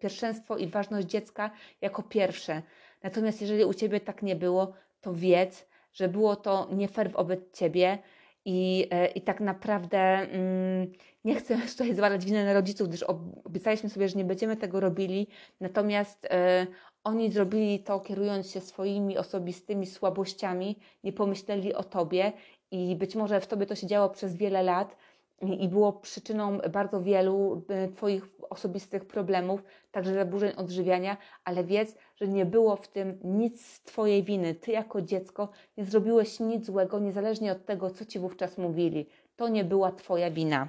pierwszeństwo 0.00 0.56
i 0.56 0.66
ważność 0.66 1.06
dziecka 1.06 1.50
jako 1.80 2.02
pierwsze. 2.02 2.62
Natomiast 3.02 3.40
jeżeli 3.40 3.64
u 3.64 3.74
Ciebie 3.74 4.00
tak 4.00 4.22
nie 4.22 4.36
było, 4.36 4.72
to 5.00 5.14
wiedz, 5.14 5.66
że 5.92 6.08
było 6.08 6.36
to 6.36 6.68
nie 6.72 6.88
fair 6.88 7.12
wobec 7.12 7.40
Ciebie, 7.52 7.98
I, 8.44 8.86
e, 8.90 9.06
i 9.06 9.20
tak 9.20 9.40
naprawdę 9.40 9.98
mm, 9.98 10.92
nie 11.24 11.34
chcę 11.34 11.58
tutaj 11.72 11.94
zwalać 11.94 12.24
winy 12.24 12.44
na 12.44 12.52
rodziców, 12.52 12.88
gdyż 12.88 13.02
obiecaliśmy 13.44 13.90
sobie, 13.90 14.08
że 14.08 14.18
nie 14.18 14.24
będziemy 14.24 14.56
tego 14.56 14.80
robili, 14.80 15.26
natomiast 15.60 16.26
e, 16.30 16.66
oni 17.04 17.32
zrobili 17.32 17.80
to 17.80 18.00
kierując 18.00 18.50
się 18.50 18.60
swoimi 18.60 19.18
osobistymi 19.18 19.86
słabościami, 19.86 20.78
nie 21.04 21.12
pomyśleli 21.12 21.74
o 21.74 21.84
tobie. 21.84 22.32
I 22.70 22.96
być 22.96 23.16
może 23.16 23.40
w 23.40 23.46
tobie 23.46 23.66
to 23.66 23.74
się 23.74 23.86
działo 23.86 24.10
przez 24.10 24.36
wiele 24.36 24.62
lat 24.62 24.96
i 25.40 25.68
było 25.68 25.92
przyczyną 25.92 26.58
bardzo 26.58 27.02
wielu 27.02 27.62
e, 27.68 27.88
Twoich 27.88 28.28
osobistych 28.50 29.06
problemów, 29.06 29.62
także 29.90 30.14
zaburzeń 30.14 30.52
odżywiania, 30.56 31.16
ale 31.44 31.64
wiedz, 31.64 31.94
że 32.16 32.28
nie 32.28 32.46
było 32.46 32.76
w 32.76 32.88
tym 32.88 33.18
nic 33.24 33.66
z 33.66 33.82
Twojej 33.82 34.22
winy. 34.22 34.54
Ty 34.54 34.72
jako 34.72 35.02
dziecko 35.02 35.48
nie 35.76 35.84
zrobiłeś 35.84 36.40
nic 36.40 36.66
złego, 36.66 36.98
niezależnie 36.98 37.52
od 37.52 37.66
tego, 37.66 37.90
co 37.90 38.04
Ci 38.04 38.18
wówczas 38.18 38.58
mówili. 38.58 39.06
To 39.36 39.48
nie 39.48 39.64
była 39.64 39.92
Twoja 39.92 40.30
wina. 40.30 40.68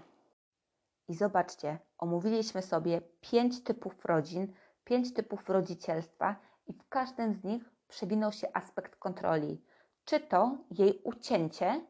I 1.07 1.13
zobaczcie, 1.13 1.77
omówiliśmy 1.97 2.61
sobie 2.61 3.01
pięć 3.21 3.63
typów 3.63 4.05
rodzin, 4.05 4.53
pięć 4.83 5.13
typów 5.13 5.49
rodzicielstwa 5.49 6.35
i 6.67 6.73
w 6.73 6.89
każdym 6.89 7.33
z 7.33 7.43
nich 7.43 7.63
przewinął 7.87 8.31
się 8.31 8.47
aspekt 8.53 8.95
kontroli. 8.95 9.61
Czy 10.05 10.19
to 10.19 10.57
jej 10.71 11.01
ucięcie, 11.03 11.81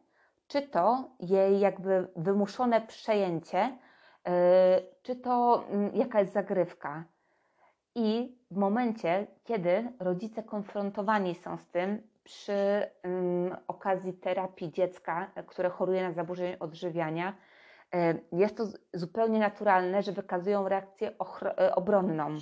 czy 0.51 0.61
to 0.61 1.09
jej 1.19 1.59
jakby 1.59 2.07
wymuszone 2.15 2.81
przejęcie, 2.81 3.77
yy, 4.25 4.31
czy 5.01 5.15
to 5.15 5.63
mm, 5.69 5.95
jakaś 5.95 6.29
zagrywka. 6.29 7.03
I 7.95 8.37
w 8.51 8.57
momencie, 8.57 9.27
kiedy 9.43 9.93
rodzice 9.99 10.43
konfrontowani 10.43 11.35
są 11.35 11.57
z 11.57 11.67
tym 11.67 12.01
przy 12.23 12.89
um, 13.03 13.55
okazji 13.67 14.13
terapii 14.13 14.71
dziecka, 14.71 15.31
które 15.47 15.69
choruje 15.69 16.03
na 16.03 16.11
zaburzenie 16.11 16.59
odżywiania, 16.59 17.33
yy, 17.93 18.39
jest 18.39 18.57
to 18.57 18.63
zupełnie 18.93 19.39
naturalne, 19.39 20.03
że 20.03 20.11
wykazują 20.11 20.69
reakcję 20.69 21.11
yy, 21.57 21.75
obronną. 21.75 22.37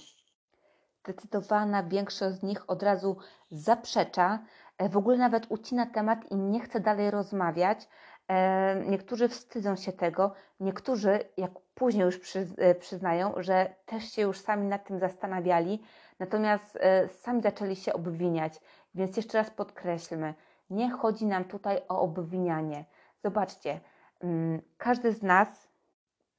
Zdecydowana 1.04 1.84
większość 1.84 2.38
z 2.38 2.44
nich 2.44 2.70
od 2.70 2.84
razu 2.84 3.18
zaprzecza, 3.52 4.40
w 4.88 4.98
ogóle 4.98 5.18
nawet 5.18 5.46
ucina 5.50 5.86
temat 5.86 6.32
i 6.32 6.36
nie 6.36 6.60
chce 6.60 6.80
dalej 6.80 7.12
rozmawiać. 7.12 7.88
E, 8.28 8.76
niektórzy 8.86 9.28
wstydzą 9.28 9.76
się 9.76 9.94
tego, 9.94 10.34
niektórzy, 10.60 11.20
jak 11.38 11.52
później 11.74 12.06
już 12.06 12.36
e, 12.36 12.76
przyznają, 12.76 13.34
że 13.38 13.76
też 13.86 14.12
się 14.12 14.22
już 14.22 14.40
sami 14.40 14.68
nad 14.68 14.88
tym 14.88 15.00
zastanawiali, 15.00 15.82
natomiast 16.20 16.80
sami 17.08 17.42
zaczęli 17.42 17.76
się 17.76 17.94
obwiniać. 17.94 18.60
Więc 18.96 19.18
jeszcze 19.18 19.38
raz 19.38 19.50
podkreślmy, 19.50 20.34
nie 20.70 20.92
chodzi 20.92 21.26
nam 21.26 21.46
tutaj 21.46 21.82
o 21.88 22.02
obwinianie. 22.02 22.86
Zobaczcie, 23.24 23.80
mm, 24.20 24.62
każdy 24.78 25.14
z 25.14 25.24
nas 25.24 25.68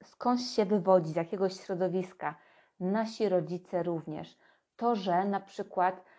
skądś 0.04 0.42
się 0.42 0.64
wywodzi, 0.64 1.12
z 1.12 1.16
jakiegoś 1.16 1.60
środowiska, 1.60 2.34
nasi 2.80 3.28
rodzice 3.28 3.82
również. 3.82 4.38
To, 4.76 4.96
że 4.96 5.24
na 5.24 5.40
przykład 5.40 6.02
E, 6.04 6.09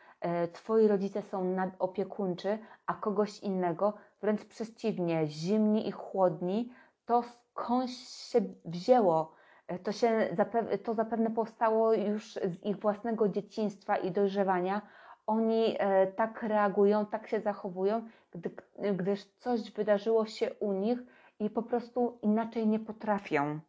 twoi 0.53 0.87
rodzice 0.87 1.21
są 1.21 1.43
nadopiekuńczy, 1.43 2.59
a 2.85 2.93
kogoś 2.93 3.39
innego 3.39 3.93
wręcz 4.21 4.45
przeciwnie, 4.45 5.27
zimni 5.27 5.87
i 5.87 5.91
chłodni, 5.91 6.73
to 7.05 7.23
skądś 7.23 7.93
się 8.07 8.41
wzięło. 8.65 9.31
E, 9.67 9.79
to, 9.79 9.91
się, 9.91 10.37
to 10.83 10.93
zapewne 10.93 11.29
powstało 11.29 11.93
już 11.93 12.33
z 12.33 12.65
ich 12.65 12.79
własnego 12.79 13.29
dzieciństwa 13.29 13.97
i 13.97 14.11
dojrzewania. 14.11 14.81
Oni 15.27 15.75
e, 15.79 16.07
tak 16.07 16.43
reagują, 16.43 17.05
tak 17.05 17.27
się 17.27 17.39
zachowują, 17.39 18.07
gdy, 18.31 18.51
gdyż 18.93 19.25
coś 19.25 19.71
wydarzyło 19.71 20.25
się 20.25 20.53
u 20.53 20.73
nich 20.73 20.99
i 21.39 21.49
po 21.49 21.63
prostu 21.63 22.17
inaczej 22.21 22.67
nie 22.67 22.79
potrafią. 22.79 23.59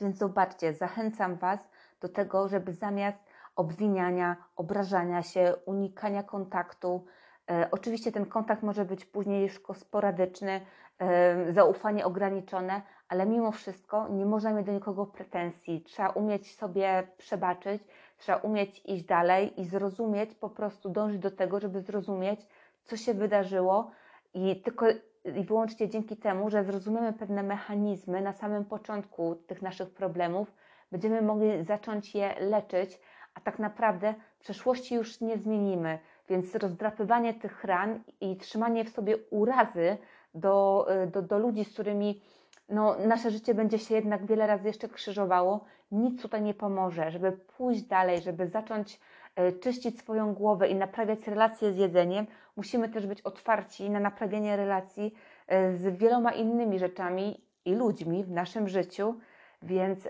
Więc 0.00 0.18
zobaczcie, 0.18 0.74
zachęcam 0.74 1.36
Was 1.36 1.60
do 2.00 2.08
tego, 2.08 2.48
żeby 2.48 2.72
zamiast 2.72 3.18
obwiniania, 3.56 4.36
obrażania 4.56 5.22
się, 5.22 5.54
unikania 5.66 6.22
kontaktu. 6.22 7.04
E, 7.50 7.68
oczywiście 7.70 8.12
ten 8.12 8.26
kontakt 8.26 8.62
może 8.62 8.84
być 8.84 9.04
później 9.04 9.42
już 9.42 9.60
sporadyczny, 9.74 10.60
e, 10.98 11.52
zaufanie 11.52 12.06
ograniczone, 12.06 12.82
ale 13.08 13.26
mimo 13.26 13.52
wszystko 13.52 14.08
nie 14.08 14.26
można 14.26 14.52
mieć 14.52 14.66
do 14.66 14.72
nikogo 14.72 15.06
pretensji. 15.06 15.82
Trzeba 15.82 16.08
umieć 16.08 16.56
sobie 16.56 17.08
przebaczyć, 17.18 17.82
trzeba 18.18 18.38
umieć 18.38 18.82
iść 18.84 19.04
dalej 19.04 19.60
i 19.60 19.64
zrozumieć, 19.64 20.34
po 20.34 20.50
prostu 20.50 20.88
dążyć 20.88 21.18
do 21.18 21.30
tego, 21.30 21.60
żeby 21.60 21.80
zrozumieć, 21.80 22.46
co 22.84 22.96
się 22.96 23.14
wydarzyło 23.14 23.90
i 24.34 24.62
tylko 24.62 24.86
i 25.34 25.44
wyłącznie 25.44 25.88
dzięki 25.88 26.16
temu, 26.16 26.50
że 26.50 26.64
zrozumiemy 26.64 27.12
pewne 27.12 27.42
mechanizmy 27.42 28.20
na 28.20 28.32
samym 28.32 28.64
początku 28.64 29.34
tych 29.34 29.62
naszych 29.62 29.90
problemów, 29.90 30.52
będziemy 30.92 31.22
mogli 31.22 31.64
zacząć 31.64 32.14
je 32.14 32.34
leczyć, 32.40 33.00
a 33.36 33.40
tak 33.40 33.58
naprawdę 33.58 34.14
przeszłości 34.40 34.94
już 34.94 35.20
nie 35.20 35.38
zmienimy, 35.38 35.98
więc 36.28 36.54
rozdrapywanie 36.54 37.34
tych 37.34 37.64
ran 37.64 38.02
i 38.20 38.36
trzymanie 38.36 38.84
w 38.84 38.90
sobie 38.90 39.16
urazy 39.30 39.98
do, 40.34 40.86
y, 41.04 41.06
do, 41.06 41.22
do 41.22 41.38
ludzi, 41.38 41.64
z 41.64 41.72
którymi 41.72 42.22
no, 42.68 42.96
nasze 43.06 43.30
życie 43.30 43.54
będzie 43.54 43.78
się 43.78 43.94
jednak 43.94 44.26
wiele 44.26 44.46
razy 44.46 44.66
jeszcze 44.66 44.88
krzyżowało, 44.88 45.64
nic 45.92 46.22
tutaj 46.22 46.42
nie 46.42 46.54
pomoże. 46.54 47.10
Żeby 47.10 47.32
pójść 47.32 47.82
dalej, 47.82 48.22
żeby 48.22 48.46
zacząć 48.46 49.00
y, 49.40 49.52
czyścić 49.52 49.98
swoją 49.98 50.34
głowę 50.34 50.68
i 50.68 50.74
naprawiać 50.74 51.26
relacje 51.26 51.72
z 51.72 51.76
jedzeniem, 51.76 52.26
musimy 52.56 52.88
też 52.88 53.06
być 53.06 53.22
otwarci 53.22 53.90
na 53.90 54.00
naprawienie 54.00 54.56
relacji 54.56 55.14
y, 55.52 55.76
z 55.76 55.98
wieloma 55.98 56.32
innymi 56.32 56.78
rzeczami 56.78 57.40
i 57.64 57.74
ludźmi 57.74 58.24
w 58.24 58.30
naszym 58.30 58.68
życiu. 58.68 59.14
Więc 59.62 60.08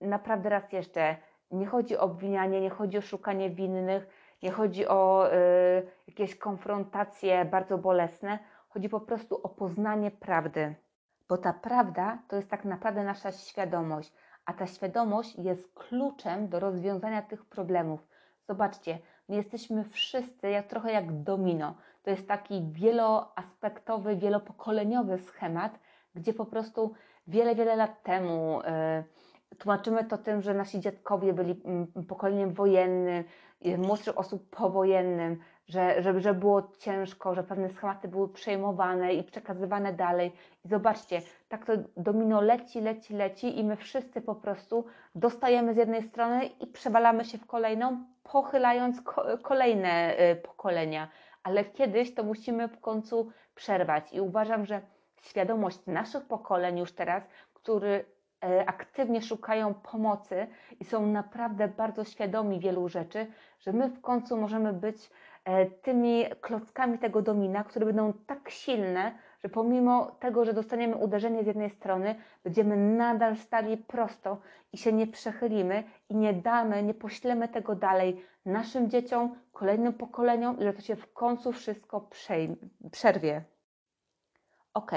naprawdę 0.00 0.48
raz 0.48 0.72
jeszcze 0.72 1.16
nie 1.54 1.66
chodzi 1.66 1.96
o 1.96 2.00
obwinianie, 2.00 2.60
nie 2.60 2.70
chodzi 2.70 2.98
o 2.98 3.02
szukanie 3.02 3.50
winnych, 3.50 4.06
nie 4.42 4.50
chodzi 4.50 4.88
o 4.88 5.32
y, 5.32 5.86
jakieś 6.08 6.38
konfrontacje 6.38 7.44
bardzo 7.44 7.78
bolesne. 7.78 8.38
Chodzi 8.68 8.88
po 8.88 9.00
prostu 9.00 9.40
o 9.42 9.48
poznanie 9.48 10.10
prawdy. 10.10 10.74
Bo 11.28 11.38
ta 11.38 11.52
prawda 11.52 12.18
to 12.28 12.36
jest 12.36 12.50
tak 12.50 12.64
naprawdę 12.64 13.04
nasza 13.04 13.32
świadomość, 13.32 14.12
a 14.44 14.52
ta 14.52 14.66
świadomość 14.66 15.36
jest 15.36 15.74
kluczem 15.74 16.48
do 16.48 16.60
rozwiązania 16.60 17.22
tych 17.22 17.44
problemów. 17.44 18.00
Zobaczcie, 18.48 18.98
my 19.28 19.36
jesteśmy 19.36 19.84
wszyscy 19.84 20.50
jak, 20.50 20.66
trochę 20.66 20.92
jak 20.92 21.22
domino. 21.22 21.74
To 22.02 22.10
jest 22.10 22.28
taki 22.28 22.72
wieloaspektowy, 22.72 24.16
wielopokoleniowy 24.16 25.18
schemat, 25.18 25.78
gdzie 26.14 26.34
po 26.34 26.46
prostu 26.46 26.94
wiele, 27.26 27.54
wiele 27.54 27.76
lat 27.76 28.02
temu. 28.02 28.60
Yy, 28.62 29.04
Tłumaczymy 29.58 30.04
to 30.04 30.18
tym, 30.18 30.42
że 30.42 30.54
nasi 30.54 30.80
dziadkowie 30.80 31.32
byli 31.32 31.60
mm, 31.64 31.86
pokoleniem 32.08 32.52
wojennym, 32.52 33.24
młodszych 33.78 34.18
osób 34.18 34.50
powojennym, 34.50 35.38
że, 35.68 36.02
że, 36.02 36.20
że 36.20 36.34
było 36.34 36.70
ciężko, 36.78 37.34
że 37.34 37.42
pewne 37.42 37.68
schematy 37.68 38.08
były 38.08 38.28
przejmowane 38.28 39.14
i 39.14 39.24
przekazywane 39.24 39.92
dalej. 39.92 40.32
I 40.64 40.68
zobaczcie, 40.68 41.22
tak 41.48 41.66
to 41.66 41.72
domino 41.96 42.40
leci, 42.40 42.80
leci, 42.80 43.14
leci 43.14 43.58
i 43.58 43.64
my 43.64 43.76
wszyscy 43.76 44.20
po 44.20 44.34
prostu 44.34 44.84
dostajemy 45.14 45.74
z 45.74 45.76
jednej 45.76 46.02
strony 46.02 46.46
i 46.46 46.66
przewalamy 46.66 47.24
się 47.24 47.38
w 47.38 47.46
kolejną, 47.46 48.04
pochylając 48.22 49.02
kolejne 49.42 50.20
y, 50.32 50.36
pokolenia. 50.36 51.08
Ale 51.42 51.64
kiedyś 51.64 52.14
to 52.14 52.22
musimy 52.22 52.68
w 52.68 52.80
końcu 52.80 53.30
przerwać. 53.54 54.12
I 54.12 54.20
uważam, 54.20 54.66
że 54.66 54.80
świadomość 55.22 55.78
naszych 55.86 56.24
pokoleń 56.24 56.78
już 56.78 56.92
teraz, 56.92 57.22
który 57.54 58.04
aktywnie 58.66 59.22
szukają 59.22 59.74
pomocy 59.74 60.46
i 60.80 60.84
są 60.84 61.06
naprawdę 61.06 61.68
bardzo 61.68 62.04
świadomi 62.04 62.60
wielu 62.60 62.88
rzeczy, 62.88 63.26
że 63.60 63.72
my 63.72 63.88
w 63.88 64.00
końcu 64.00 64.36
możemy 64.36 64.72
być 64.72 65.10
e, 65.44 65.66
tymi 65.66 66.24
klockami 66.40 66.98
tego 66.98 67.22
domina, 67.22 67.64
które 67.64 67.86
będą 67.86 68.12
tak 68.12 68.50
silne, 68.50 69.12
że 69.44 69.48
pomimo 69.48 70.16
tego, 70.20 70.44
że 70.44 70.52
dostaniemy 70.52 70.96
uderzenie 70.96 71.44
z 71.44 71.46
jednej 71.46 71.70
strony, 71.70 72.14
będziemy 72.44 72.76
nadal 72.76 73.36
stali 73.36 73.76
prosto 73.76 74.38
i 74.72 74.78
się 74.78 74.92
nie 74.92 75.06
przechylimy 75.06 75.84
i 76.08 76.16
nie 76.16 76.32
damy, 76.32 76.82
nie 76.82 76.94
poślemy 76.94 77.48
tego 77.48 77.74
dalej 77.74 78.24
naszym 78.44 78.90
dzieciom, 78.90 79.36
kolejnym 79.52 79.92
pokoleniom 79.92 80.58
i 80.60 80.62
że 80.62 80.72
to 80.72 80.82
się 80.82 80.96
w 80.96 81.12
końcu 81.12 81.52
wszystko 81.52 82.08
przerwie. 82.90 83.44
Ok, 84.74 84.92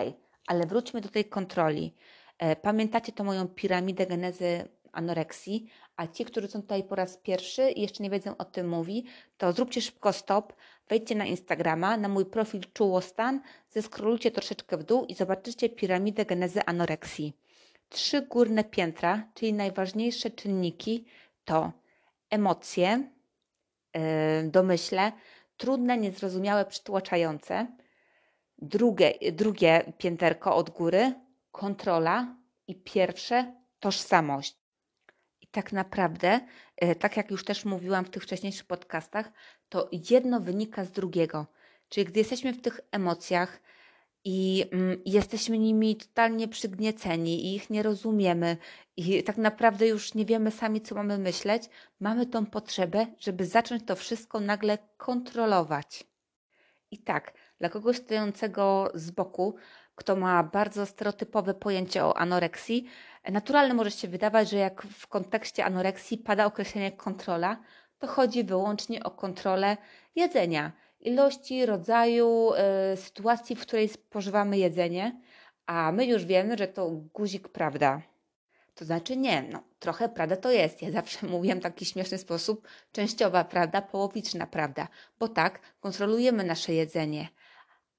ale 0.48 0.66
wróćmy 0.66 1.02
do 1.02 1.10
tej 1.10 1.26
kontroli. 1.26 1.96
E, 2.40 2.56
pamiętacie 2.56 3.12
to 3.12 3.24
moją 3.24 3.48
piramidę 3.48 4.08
genezy 4.08 4.68
anoreksji, 4.92 5.70
a 5.96 6.08
ci, 6.08 6.26
którzy 6.26 6.48
są 6.48 6.62
tutaj 6.62 6.84
po 6.84 6.96
raz 6.96 7.18
pierwszy 7.18 7.72
i 7.72 7.82
jeszcze 7.82 8.04
nie 8.04 8.10
wiedzą 8.10 8.38
o 8.38 8.46
tym 8.46 8.70
mówi, 8.70 9.06
to 9.38 9.52
zróbcie 9.52 9.82
szybko 9.82 10.14
stop, 10.14 10.54
wejdźcie 10.90 11.16
na 11.16 11.26
Instagrama, 11.26 11.98
na 11.98 12.08
mój 12.08 12.26
profil 12.26 12.62
Czułostan, 12.74 13.42
zeskrolujcie 13.70 14.32
troszeczkę 14.32 14.78
w 14.78 14.84
dół 14.84 15.06
i 15.06 15.14
zobaczycie 15.14 15.70
piramidę 15.70 16.26
genezy 16.26 16.66
anoreksji. 16.66 17.34
Trzy 17.90 18.22
górne 18.22 18.64
piętra, 18.64 19.28
czyli 19.34 19.54
najważniejsze 19.54 20.30
czynniki 20.32 21.06
to 21.46 21.72
emocje, 22.30 23.10
yy, 23.94 24.02
domyśle, 24.52 25.12
trudne, 25.58 25.98
niezrozumiałe, 25.98 26.66
przytłaczające, 26.66 27.68
drugie, 28.58 29.14
drugie 29.32 29.94
pięterko 29.98 30.56
od 30.56 30.70
góry 30.70 31.14
kontrola 31.58 32.36
i 32.68 32.76
pierwsze 32.76 33.54
tożsamość. 33.80 34.58
I 35.42 35.48
tak 35.48 35.72
naprawdę, 35.72 36.40
e, 36.78 36.96
tak 36.96 37.18
jak 37.18 37.32
już 37.32 37.46
też 37.46 37.66
mówiłam 37.66 38.06
w 38.06 38.10
tych 38.10 38.24
wcześniejszych 38.24 38.66
podcastach, 38.66 39.32
to 39.70 39.90
jedno 40.12 40.40
wynika 40.40 40.86
z 40.86 40.92
drugiego. 40.92 41.48
Czyli 41.90 42.06
gdy 42.06 42.20
jesteśmy 42.20 42.54
w 42.54 42.62
tych 42.62 42.80
emocjach, 42.92 43.62
i 44.30 44.66
mm, 44.72 45.02
jesteśmy 45.06 45.58
nimi 45.58 45.96
totalnie 45.96 46.48
przygnieceni 46.48 47.46
i 47.46 47.56
ich 47.56 47.70
nie 47.70 47.84
rozumiemy 47.84 48.58
i 48.98 49.24
tak 49.24 49.38
naprawdę 49.38 49.88
już 49.88 50.14
nie 50.14 50.26
wiemy 50.26 50.52
sami, 50.52 50.82
co 50.82 50.96
mamy 50.96 51.18
myśleć, 51.18 51.64
mamy 52.00 52.26
tą 52.26 52.46
potrzebę, 52.46 53.08
żeby 53.20 53.46
zacząć 53.46 53.84
to 53.86 53.96
wszystko 53.96 54.40
nagle 54.40 54.78
kontrolować. 54.98 56.04
I 56.92 56.98
tak, 56.98 57.34
dla 57.60 57.70
kogoś 57.70 57.98
stojącego 57.98 58.92
z 58.94 59.12
boku, 59.12 59.56
kto 59.98 60.16
ma 60.16 60.44
bardzo 60.44 60.86
stereotypowe 60.86 61.54
pojęcie 61.54 62.06
o 62.06 62.18
anoreksji, 62.18 62.90
naturalne 63.32 63.74
może 63.74 63.92
się 63.92 64.08
wydawać, 64.08 64.50
że 64.50 64.58
jak 64.58 64.82
w 64.82 65.08
kontekście 65.08 65.66
anoreksji 65.66 66.18
pada 66.18 66.46
określenie 66.46 66.92
kontrola, 66.92 67.58
to 68.00 68.08
chodzi 68.08 68.44
wyłącznie 68.44 69.04
o 69.04 69.12
kontrolę 69.12 69.78
jedzenia 70.16 70.72
ilości, 71.00 71.66
rodzaju, 71.66 72.52
y, 72.94 72.98
sytuacji, 72.98 73.56
w 73.56 73.62
której 73.62 73.88
spożywamy 73.90 74.58
jedzenie, 74.58 75.22
a 75.66 75.92
my 75.92 76.06
już 76.06 76.26
wiemy, 76.26 76.58
że 76.58 76.68
to 76.68 76.90
guzik 77.14 77.50
prawda. 77.50 78.02
To 78.76 78.86
znaczy 78.86 79.18
nie, 79.18 79.42
no 79.42 79.64
trochę 79.80 80.10
prawda 80.10 80.36
to 80.36 80.52
jest. 80.52 80.82
Ja 80.82 80.92
zawsze 80.92 81.28
mówię 81.34 81.56
w 81.56 81.62
taki 81.62 81.86
śmieszny 81.86 82.18
sposób, 82.18 82.68
częściowa 82.92 83.44
prawda, 83.44 83.82
połowiczna 83.82 84.48
prawda, 84.48 84.88
bo 85.20 85.28
tak, 85.28 85.60
kontrolujemy 85.80 86.44
nasze 86.44 86.74
jedzenie. 86.74 87.28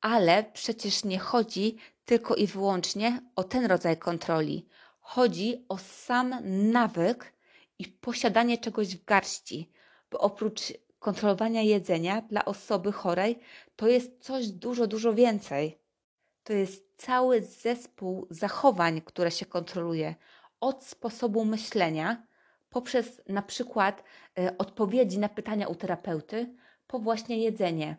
Ale 0.01 0.45
przecież 0.53 1.05
nie 1.05 1.19
chodzi 1.19 1.77
tylko 2.05 2.35
i 2.35 2.47
wyłącznie 2.47 3.21
o 3.37 3.45
ten 3.45 3.67
rodzaj 3.67 3.97
kontroli. 3.97 4.69
Chodzi 5.01 5.65
o 5.69 5.79
sam 5.79 6.35
nawyk 6.73 7.35
i 7.79 7.89
posiadanie 7.89 8.59
czegoś 8.59 8.97
w 8.97 9.05
garści, 9.05 9.73
bo 10.11 10.19
oprócz 10.19 10.63
kontrolowania 10.99 11.63
jedzenia 11.63 12.23
dla 12.23 12.45
osoby 12.45 12.93
chorej 12.93 13.39
to 13.77 13.89
jest 13.89 14.25
coś 14.25 14.49
dużo, 14.49 14.87
dużo 14.87 15.15
więcej. 15.15 15.79
To 16.45 16.53
jest 16.53 16.97
cały 16.97 17.43
zespół 17.43 18.27
zachowań, 18.31 19.01
które 19.01 19.31
się 19.31 19.47
kontroluje, 19.47 20.15
od 20.61 20.85
sposobu 20.85 21.45
myślenia, 21.45 22.27
poprzez 22.69 23.23
na 23.29 23.43
przykład 23.43 24.05
y, 24.39 24.57
odpowiedzi 24.59 25.19
na 25.19 25.29
pytania 25.29 25.69
u 25.69 25.75
terapeuty, 25.75 26.55
po 26.87 26.99
właśnie 26.99 27.39
jedzenie. 27.39 27.97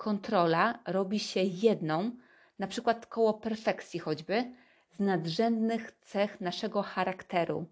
Kontrola 0.00 0.78
robi 0.86 1.18
się 1.18 1.40
jedną, 1.42 2.10
na 2.58 2.66
przykład 2.66 3.06
koło 3.06 3.34
perfekcji 3.34 4.00
choćby, 4.00 4.44
z 4.90 5.00
nadrzędnych 5.00 5.92
cech 6.02 6.40
naszego 6.40 6.82
charakteru. 6.82 7.66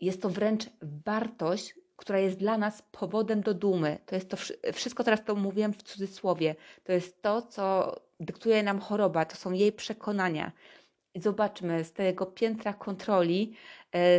Jest 0.00 0.22
to 0.22 0.28
wręcz 0.28 0.64
wartość, 0.82 1.74
która 1.96 2.18
jest 2.18 2.38
dla 2.38 2.58
nas 2.58 2.82
powodem 2.82 3.40
do 3.40 3.54
dumy. 3.54 3.98
To 4.06 4.14
jest 4.14 4.30
to 4.30 4.36
wszystko, 4.72 5.04
teraz 5.04 5.24
to 5.24 5.34
mówiłem 5.34 5.72
w 5.72 5.82
cudzysłowie. 5.82 6.54
To 6.84 6.92
jest 6.92 7.22
to, 7.22 7.42
co 7.42 7.96
dyktuje 8.20 8.62
nam 8.62 8.80
choroba, 8.80 9.24
to 9.24 9.36
są 9.36 9.52
jej 9.52 9.72
przekonania. 9.72 10.52
I 11.14 11.20
zobaczmy, 11.20 11.84
z 11.84 11.92
tego 11.92 12.26
piętra 12.26 12.72
kontroli, 12.72 13.56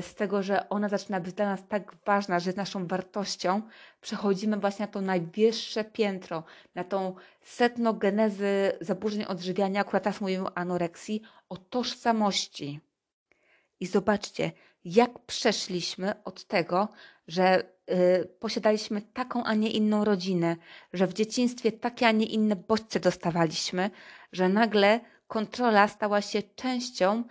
z 0.02 0.16
tego, 0.16 0.44
że 0.44 0.70
ona 0.70 0.90
zaczyna 0.90 1.20
być 1.20 1.34
dla 1.34 1.46
nas 1.46 1.68
tak 1.68 1.96
ważna, 2.06 2.40
że 2.40 2.50
jest 2.50 2.58
naszą 2.58 2.88
wartością, 2.88 3.62
przechodzimy 4.02 4.58
właśnie 4.58 4.86
na 4.86 4.92
to 4.92 5.02
najwyższe 5.02 5.84
piętro, 5.84 6.44
na 6.76 6.84
tą 6.84 7.16
setno 7.42 7.94
genezy 7.94 8.72
zaburzeń 8.82 9.24
odżywiania, 9.24 9.82
akurat 9.82 10.04
teraz 10.04 10.22
mówimy 10.22 10.44
o 10.44 10.58
anoreksji, 10.58 11.22
o 11.50 11.58
tożsamości. 11.58 12.80
I 13.80 13.86
zobaczcie, 13.86 14.52
jak 14.86 15.20
przeszliśmy 15.20 16.24
od 16.24 16.44
tego, 16.46 16.90
że 17.28 17.64
y, 17.92 18.26
posiadaliśmy 18.40 19.02
taką, 19.02 19.44
a 19.44 19.54
nie 19.54 19.72
inną 19.72 20.06
rodzinę, 20.06 20.56
że 20.94 21.08
w 21.08 21.14
dzieciństwie 21.14 21.72
takie, 21.72 22.08
a 22.08 22.12
nie 22.12 22.26
inne 22.26 22.56
bodźce 22.56 23.00
dostawaliśmy, 23.00 23.90
że 24.32 24.50
nagle 24.50 25.00
kontrola 25.28 25.88
stała 25.88 26.22
się 26.22 26.44
częścią 26.56 27.24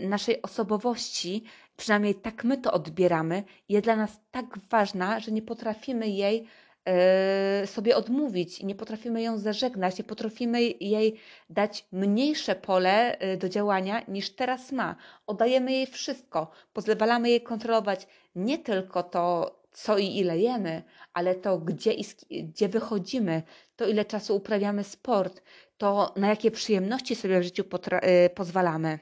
naszej 0.00 0.42
osobowości, 0.42 1.44
przynajmniej 1.76 2.14
tak 2.14 2.44
my 2.44 2.58
to 2.58 2.72
odbieramy, 2.72 3.44
jest 3.68 3.84
dla 3.84 3.96
nas 3.96 4.20
tak 4.30 4.58
ważna, 4.70 5.20
że 5.20 5.32
nie 5.32 5.42
potrafimy 5.42 6.08
jej 6.08 6.46
E, 6.86 7.66
sobie 7.66 7.96
odmówić 7.96 8.62
nie 8.62 8.74
potrafimy 8.74 9.22
ją 9.22 9.38
zażegnać, 9.38 9.98
nie 9.98 10.04
potrafimy 10.04 10.62
jej 10.80 11.16
dać 11.50 11.86
mniejsze 11.92 12.54
pole 12.54 13.18
e, 13.18 13.36
do 13.36 13.48
działania 13.48 14.02
niż 14.08 14.30
teraz 14.30 14.72
ma. 14.72 14.96
Oddajemy 15.26 15.72
jej 15.72 15.86
wszystko, 15.86 16.50
pozwalamy 16.72 17.30
jej 17.30 17.40
kontrolować 17.40 18.06
nie 18.34 18.58
tylko 18.58 19.02
to, 19.02 19.56
co 19.72 19.98
i 19.98 20.18
ile 20.18 20.38
jemy, 20.38 20.82
ale 21.12 21.34
to, 21.34 21.58
gdzie, 21.58 21.92
i, 21.92 22.04
gdzie 22.30 22.68
wychodzimy, 22.68 23.42
to 23.76 23.86
ile 23.86 24.04
czasu 24.04 24.36
uprawiamy 24.36 24.84
sport, 24.84 25.42
to 25.78 26.12
na 26.16 26.28
jakie 26.28 26.50
przyjemności 26.50 27.14
sobie 27.14 27.40
w 27.40 27.42
życiu 27.42 27.64
e, 27.90 28.30
pozwalamy 28.30 28.98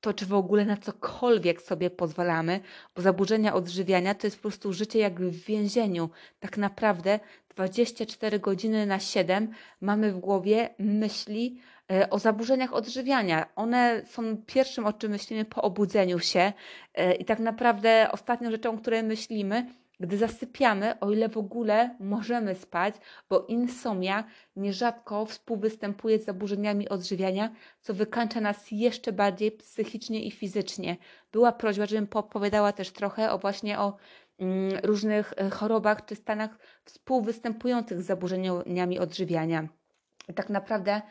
to, 0.00 0.14
czy 0.14 0.26
w 0.26 0.34
ogóle 0.34 0.64
na 0.64 0.76
cokolwiek 0.76 1.62
sobie 1.62 1.90
pozwalamy, 1.90 2.60
bo 2.96 3.02
zaburzenia 3.02 3.54
odżywiania 3.54 4.14
to 4.14 4.26
jest 4.26 4.36
po 4.36 4.42
prostu 4.42 4.72
życie 4.72 4.98
jak 4.98 5.20
w 5.20 5.44
więzieniu. 5.44 6.10
Tak 6.40 6.56
naprawdę 6.56 7.20
24 7.48 8.38
godziny 8.38 8.86
na 8.86 8.98
7 8.98 9.52
mamy 9.80 10.12
w 10.12 10.18
głowie 10.18 10.74
myśli 10.78 11.60
e, 11.92 12.10
o 12.10 12.18
zaburzeniach 12.18 12.72
odżywiania. 12.72 13.46
One 13.56 14.02
są 14.06 14.36
pierwszym, 14.46 14.86
o 14.86 14.92
czym 14.92 15.10
myślimy 15.10 15.44
po 15.44 15.62
obudzeniu 15.62 16.18
się 16.18 16.52
e, 16.94 17.14
i 17.14 17.24
tak 17.24 17.38
naprawdę 17.38 18.08
ostatnią 18.12 18.50
rzeczą, 18.50 18.74
o 18.74 18.78
której 18.78 19.02
myślimy, 19.02 19.66
gdy 20.00 20.18
zasypiamy, 20.18 21.00
o 21.00 21.10
ile 21.10 21.28
w 21.28 21.36
ogóle 21.36 21.96
możemy 22.00 22.54
spać, 22.54 22.94
bo 23.30 23.46
insomnia 23.46 24.24
nierzadko 24.56 25.26
współwystępuje 25.26 26.18
z 26.18 26.24
zaburzeniami 26.24 26.88
odżywiania, 26.88 27.50
co 27.80 27.94
wykańcza 27.94 28.40
nas 28.40 28.70
jeszcze 28.70 29.12
bardziej 29.12 29.52
psychicznie 29.52 30.22
i 30.24 30.30
fizycznie. 30.30 30.96
Była 31.32 31.52
prośba, 31.52 31.86
żebym 31.86 32.06
poopowiadała 32.06 32.72
też 32.72 32.90
trochę 32.90 33.32
o 33.32 33.38
właśnie 33.38 33.78
o 33.78 33.96
mm, 34.38 34.80
różnych 34.82 35.32
e, 35.36 35.50
chorobach 35.50 36.04
czy 36.04 36.14
stanach 36.14 36.58
współwystępujących 36.84 38.02
z 38.02 38.06
zaburzeniami 38.06 38.98
odżywiania. 38.98 39.68
Tak 40.34 40.50
naprawdę 40.50 41.02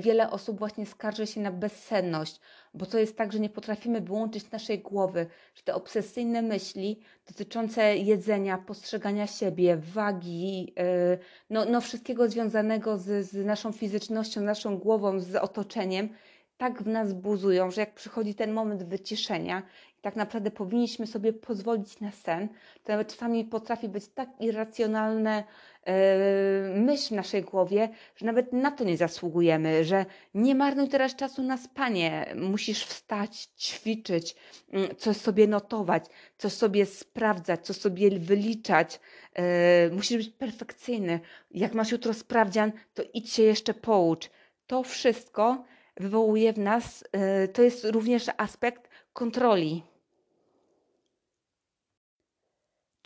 wiele 0.00 0.30
osób 0.30 0.58
właśnie 0.58 0.86
skarży 0.86 1.26
się 1.26 1.40
na 1.40 1.50
bezsenność, 1.52 2.40
bo 2.74 2.86
to 2.86 2.98
jest 2.98 3.16
tak, 3.16 3.32
że 3.32 3.40
nie 3.40 3.50
potrafimy 3.50 4.00
wyłączyć 4.00 4.50
naszej 4.50 4.78
głowy, 4.78 5.26
że 5.54 5.62
te 5.62 5.74
obsesyjne 5.74 6.42
myśli 6.42 7.00
dotyczące 7.26 7.96
jedzenia, 7.96 8.58
postrzegania 8.58 9.26
siebie, 9.26 9.76
wagi, 9.76 10.72
e, 10.78 11.18
no, 11.50 11.64
no 11.64 11.80
wszystkiego 11.80 12.28
związanego 12.28 12.98
z, 12.98 13.26
z 13.30 13.46
naszą 13.46 13.72
fizycznością, 13.72 14.40
naszą 14.40 14.78
głową, 14.78 15.20
z 15.20 15.36
otoczeniem, 15.36 16.08
tak 16.56 16.82
w 16.82 16.86
nas 16.86 17.12
buzują, 17.12 17.70
że 17.70 17.80
jak 17.80 17.94
przychodzi 17.94 18.34
ten 18.34 18.52
moment 18.52 18.82
wyciszenia 18.82 19.62
tak 20.06 20.16
naprawdę 20.16 20.50
powinniśmy 20.50 21.06
sobie 21.06 21.32
pozwolić 21.32 22.00
na 22.00 22.10
sen, 22.10 22.48
to 22.84 22.92
nawet 22.92 23.08
czasami 23.08 23.44
potrafi 23.44 23.88
być 23.88 24.08
tak 24.08 24.28
irracjonalne, 24.40 25.44
Yy, 25.86 26.80
myśl 26.80 27.08
w 27.08 27.16
naszej 27.16 27.42
głowie, 27.42 27.88
że 28.16 28.26
nawet 28.26 28.52
na 28.52 28.70
to 28.70 28.84
nie 28.84 28.96
zasługujemy, 28.96 29.84
że 29.84 30.06
nie 30.34 30.54
marnuj 30.54 30.88
teraz 30.88 31.16
czasu 31.16 31.42
na 31.42 31.56
spanie, 31.56 32.34
musisz 32.36 32.84
wstać, 32.84 33.48
ćwiczyć, 33.58 34.36
mm, 34.72 34.96
coś 34.96 35.16
sobie 35.16 35.46
notować, 35.46 36.04
coś 36.38 36.52
sobie 36.52 36.86
sprawdzać, 36.86 37.66
coś 37.66 37.76
sobie 37.76 38.18
wyliczać. 38.18 39.00
Yy, 39.38 39.44
musisz 39.92 40.16
być 40.16 40.28
perfekcyjny. 40.28 41.20
Jak 41.50 41.74
masz 41.74 41.92
jutro 41.92 42.14
sprawdzian, 42.14 42.72
to 42.94 43.02
idź 43.14 43.32
się 43.32 43.42
jeszcze 43.42 43.74
poucz. 43.74 44.30
To 44.66 44.82
wszystko 44.82 45.64
wywołuje 45.96 46.52
w 46.52 46.58
nas, 46.58 47.04
yy, 47.42 47.48
to 47.48 47.62
jest 47.62 47.84
również 47.84 48.26
aspekt 48.36 48.88
kontroli. 49.12 49.82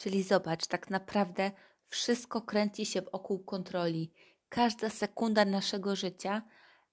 Czyli 0.01 0.23
zobacz, 0.23 0.67
tak 0.67 0.91
naprawdę 0.91 1.51
wszystko 1.89 2.43
kręci 2.43 2.87
się 2.87 3.03
wokół 3.03 3.39
kontroli. 3.39 4.13
Każda 4.49 4.91
sekunda 4.91 5.45
naszego 5.45 5.97
życia 5.97 6.43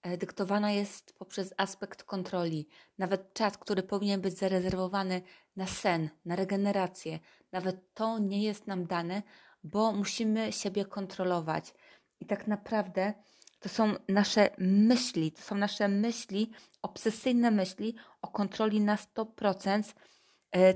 e, 0.01 0.17
dyktowana 0.17 0.71
jest 0.71 1.13
poprzez 1.13 1.53
aspekt 1.57 2.03
kontroli. 2.03 2.67
Nawet 2.97 3.33
czas, 3.33 3.57
który 3.57 3.83
powinien 3.83 4.21
być 4.21 4.37
zarezerwowany 4.37 5.21
na 5.55 5.67
sen, 5.67 6.09
na 6.25 6.35
regenerację, 6.35 7.19
nawet 7.51 7.93
to 7.93 8.19
nie 8.19 8.43
jest 8.43 8.67
nam 8.67 8.85
dane, 8.85 9.23
bo 9.63 9.91
musimy 9.91 10.51
siebie 10.51 10.85
kontrolować. 10.85 11.73
I 12.19 12.25
tak 12.25 12.47
naprawdę 12.47 13.13
to 13.59 13.69
są 13.69 13.93
nasze 14.07 14.49
myśli, 14.57 15.31
to 15.31 15.41
są 15.41 15.55
nasze 15.55 15.87
myśli, 15.87 16.51
obsesyjne 16.81 17.51
myśli 17.51 17.95
o 18.21 18.27
kontroli 18.27 18.81
na 18.81 18.95
100%, 18.95 19.79
e, 19.79 20.16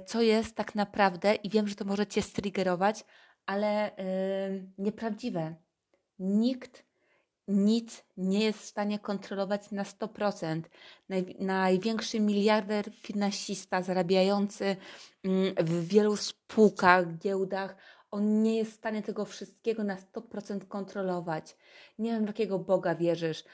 co 0.06 0.22
jest 0.22 0.56
tak 0.56 0.76
naprawdę, 0.76 1.36
i 1.36 1.50
wiem, 1.50 1.68
że 1.68 1.76
to 1.76 1.86
może 1.86 2.08
Cię 2.08 2.22
striggerować, 2.22 3.06
ale 3.46 3.92
yy, 3.98 4.68
nieprawdziwe. 4.78 5.56
Nikt 6.20 6.84
nic 7.48 8.04
nie 8.18 8.44
jest 8.44 8.60
w 8.60 8.66
stanie 8.66 9.00
kontrolować 9.00 9.72
na 9.72 9.84
100%. 9.84 10.62
Naj, 11.10 11.36
największy 11.40 12.20
miliarder 12.20 12.86
finansista 13.02 13.82
zarabiający 13.82 14.76
mm, 15.24 15.56
w 15.56 15.88
wielu 15.88 16.16
spółkach, 16.16 17.18
giełdach, 17.18 17.76
on 18.12 18.44
nie 18.44 18.58
jest 18.58 18.72
w 18.72 18.76
stanie 18.76 19.02
tego 19.02 19.26
wszystkiego 19.26 19.84
na 19.84 19.96
100% 19.96 20.68
kontrolować. 20.68 21.58
Nie 22.00 22.12
wiem, 22.12 22.24
w 22.26 22.28
jakiego 22.28 22.60
Boga 22.60 22.96
wierzysz, 22.96 23.40
e, 23.40 23.46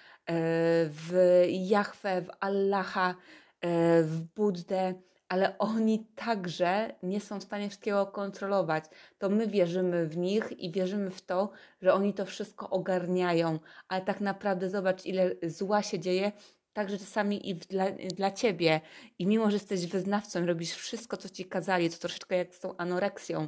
w 0.90 1.44
Jahwe, 1.50 2.22
w 2.22 2.30
Allaha, 2.40 3.10
e, 3.10 4.04
w 4.04 4.22
Buddę, 4.22 4.94
ale 5.30 5.58
oni 5.58 6.06
także 6.16 6.96
nie 7.04 7.22
są 7.22 7.40
w 7.40 7.44
stanie 7.44 7.70
wszystkiego 7.70 8.06
kontrolować. 8.06 8.84
To 9.18 9.30
my 9.30 9.48
wierzymy 9.48 10.08
w 10.08 10.18
nich 10.18 10.52
i 10.60 10.72
wierzymy 10.72 11.12
w 11.12 11.22
to, 11.22 11.52
że 11.82 11.94
oni 11.94 12.14
to 12.14 12.26
wszystko 12.26 12.70
ogarniają, 12.70 13.60
ale 13.88 14.02
tak 14.02 14.22
naprawdę 14.22 14.70
zobacz, 14.70 15.06
ile 15.06 15.32
zła 15.44 15.84
się 15.84 16.00
dzieje, 16.00 16.32
także 16.74 16.98
czasami 16.98 17.50
i 17.50 17.56
dla, 17.56 17.86
dla 17.92 18.32
ciebie. 18.32 18.82
I 19.20 19.28
mimo, 19.28 19.52
że 19.52 19.56
jesteś 19.56 19.88
wyznawcą, 19.88 20.46
robisz 20.46 20.72
wszystko, 20.72 21.18
co 21.18 21.30
ci 21.30 21.46
kazali, 21.46 21.90
to 21.90 21.98
troszeczkę 21.98 22.38
jak 22.38 22.56
z 22.56 22.60
tą 22.60 22.78
anoreksją. 22.78 23.48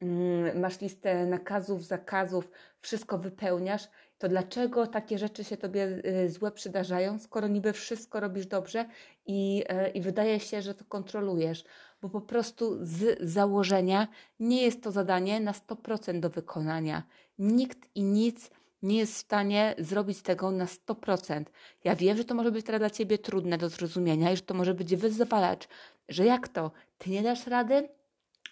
Mm, 0.00 0.60
masz 0.60 0.80
listę 0.80 1.26
nakazów, 1.26 1.84
zakazów, 1.84 2.50
wszystko 2.80 3.18
wypełniasz, 3.18 3.88
to 4.18 4.28
dlaczego 4.28 4.86
takie 4.86 5.18
rzeczy 5.18 5.44
się 5.44 5.56
tobie 5.56 6.02
y, 6.24 6.30
złe 6.30 6.52
przydarzają, 6.52 7.18
skoro 7.18 7.48
niby 7.48 7.72
wszystko 7.72 8.20
robisz 8.20 8.46
dobrze 8.46 8.86
i, 9.26 9.64
y, 9.86 9.90
i 9.90 10.00
wydaje 10.00 10.40
się, 10.40 10.62
że 10.62 10.74
to 10.74 10.84
kontrolujesz? 10.84 11.64
Bo 12.02 12.08
po 12.08 12.20
prostu 12.20 12.78
z 12.80 13.18
założenia 13.20 14.08
nie 14.40 14.62
jest 14.62 14.82
to 14.82 14.90
zadanie 14.90 15.40
na 15.40 15.52
100% 15.52 16.20
do 16.20 16.30
wykonania. 16.30 17.02
Nikt 17.38 17.78
i 17.94 18.02
nic 18.02 18.50
nie 18.82 18.98
jest 18.98 19.14
w 19.14 19.18
stanie 19.18 19.74
zrobić 19.78 20.22
tego 20.22 20.50
na 20.50 20.64
100%. 20.64 21.44
Ja 21.84 21.96
wiem, 21.96 22.16
że 22.16 22.24
to 22.24 22.34
może 22.34 22.52
być 22.52 22.66
teraz 22.66 22.80
dla 22.80 22.90
ciebie 22.90 23.18
trudne 23.18 23.58
do 23.58 23.68
zrozumienia 23.68 24.32
i 24.32 24.36
że 24.36 24.42
to 24.42 24.54
może 24.54 24.74
być 24.74 24.96
wyzwalacz, 24.96 25.68
że 26.08 26.24
jak 26.24 26.48
to? 26.48 26.70
Ty 26.98 27.10
nie 27.10 27.22
dasz 27.22 27.46
rady? 27.46 27.97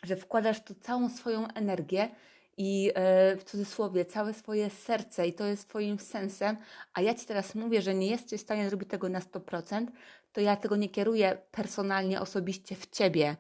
Że 0.07 0.17
wkładasz 0.17 0.65
tu 0.65 0.75
całą 0.75 1.09
swoją 1.09 1.49
energię 1.49 2.09
i 2.57 2.93
e, 2.95 3.37
w 3.37 3.45
cudzysłowie 3.45 4.05
całe 4.05 4.35
swoje 4.35 4.71
serce 4.71 5.27
i 5.27 5.33
to 5.33 5.45
jest 5.45 5.69
Twoim 5.69 5.99
sensem, 5.99 6.57
a 6.95 7.01
ja 7.01 7.15
Ci 7.15 7.27
teraz 7.27 7.55
mówię, 7.55 7.83
że 7.83 7.95
nie 7.95 8.07
jesteś 8.07 8.41
w 8.41 8.45
stanie 8.45 8.69
zrobić 8.69 8.91
tego 8.91 9.09
na 9.09 9.21
100%, 9.21 9.87
to 10.33 10.41
ja 10.41 10.57
tego 10.57 10.77
nie 10.77 10.89
kieruję 10.89 11.39
personalnie, 11.51 12.21
osobiście 12.21 12.77
w 12.77 12.87
Ciebie, 12.91 13.29
e, 13.29 13.37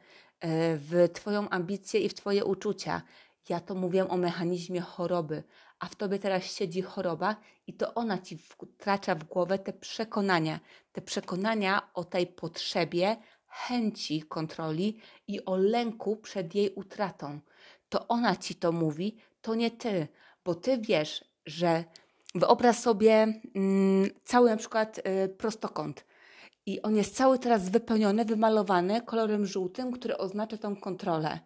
w 0.76 1.08
Twoją 1.12 1.48
ambicję 1.48 2.00
i 2.00 2.08
w 2.08 2.14
Twoje 2.14 2.44
uczucia. 2.44 3.02
Ja 3.48 3.60
to 3.60 3.74
mówię 3.74 4.08
o 4.08 4.16
mechanizmie 4.16 4.80
choroby, 4.80 5.42
a 5.78 5.86
w 5.86 5.96
Tobie 5.96 6.18
teraz 6.18 6.44
siedzi 6.44 6.82
choroba 6.82 7.36
i 7.66 7.74
to 7.74 7.94
ona 7.94 8.18
Ci 8.18 8.38
wtracza 8.38 9.14
w 9.14 9.24
głowę 9.24 9.58
te 9.58 9.72
przekonania, 9.72 10.60
te 10.92 11.00
przekonania 11.02 11.90
o 11.94 12.04
tej 12.04 12.26
potrzebie, 12.26 13.16
chęci 13.56 14.22
kontroli 14.22 14.98
i 15.28 15.44
o 15.44 15.56
lęku 15.56 16.16
przed 16.16 16.54
jej 16.54 16.74
utratą. 16.74 17.40
To 17.88 18.08
ona 18.08 18.36
ci 18.36 18.54
to 18.54 18.72
mówi, 18.72 19.16
to 19.42 19.54
nie 19.54 19.70
ty, 19.70 20.08
bo 20.44 20.54
ty 20.54 20.78
wiesz, 20.78 21.24
że 21.46 21.84
wyobraź 22.34 22.76
sobie 22.76 23.40
mm, 23.54 24.10
cały 24.24 24.50
na 24.50 24.56
przykład 24.56 24.98
y, 24.98 25.28
prostokąt 25.28 26.04
i 26.66 26.82
on 26.82 26.96
jest 26.96 27.16
cały 27.16 27.38
teraz 27.38 27.68
wypełniony, 27.68 28.24
wymalowany 28.24 29.00
kolorem 29.00 29.46
żółtym, 29.46 29.92
który 29.92 30.18
oznacza 30.18 30.56
tą 30.56 30.76
kontrolę. 30.76 31.40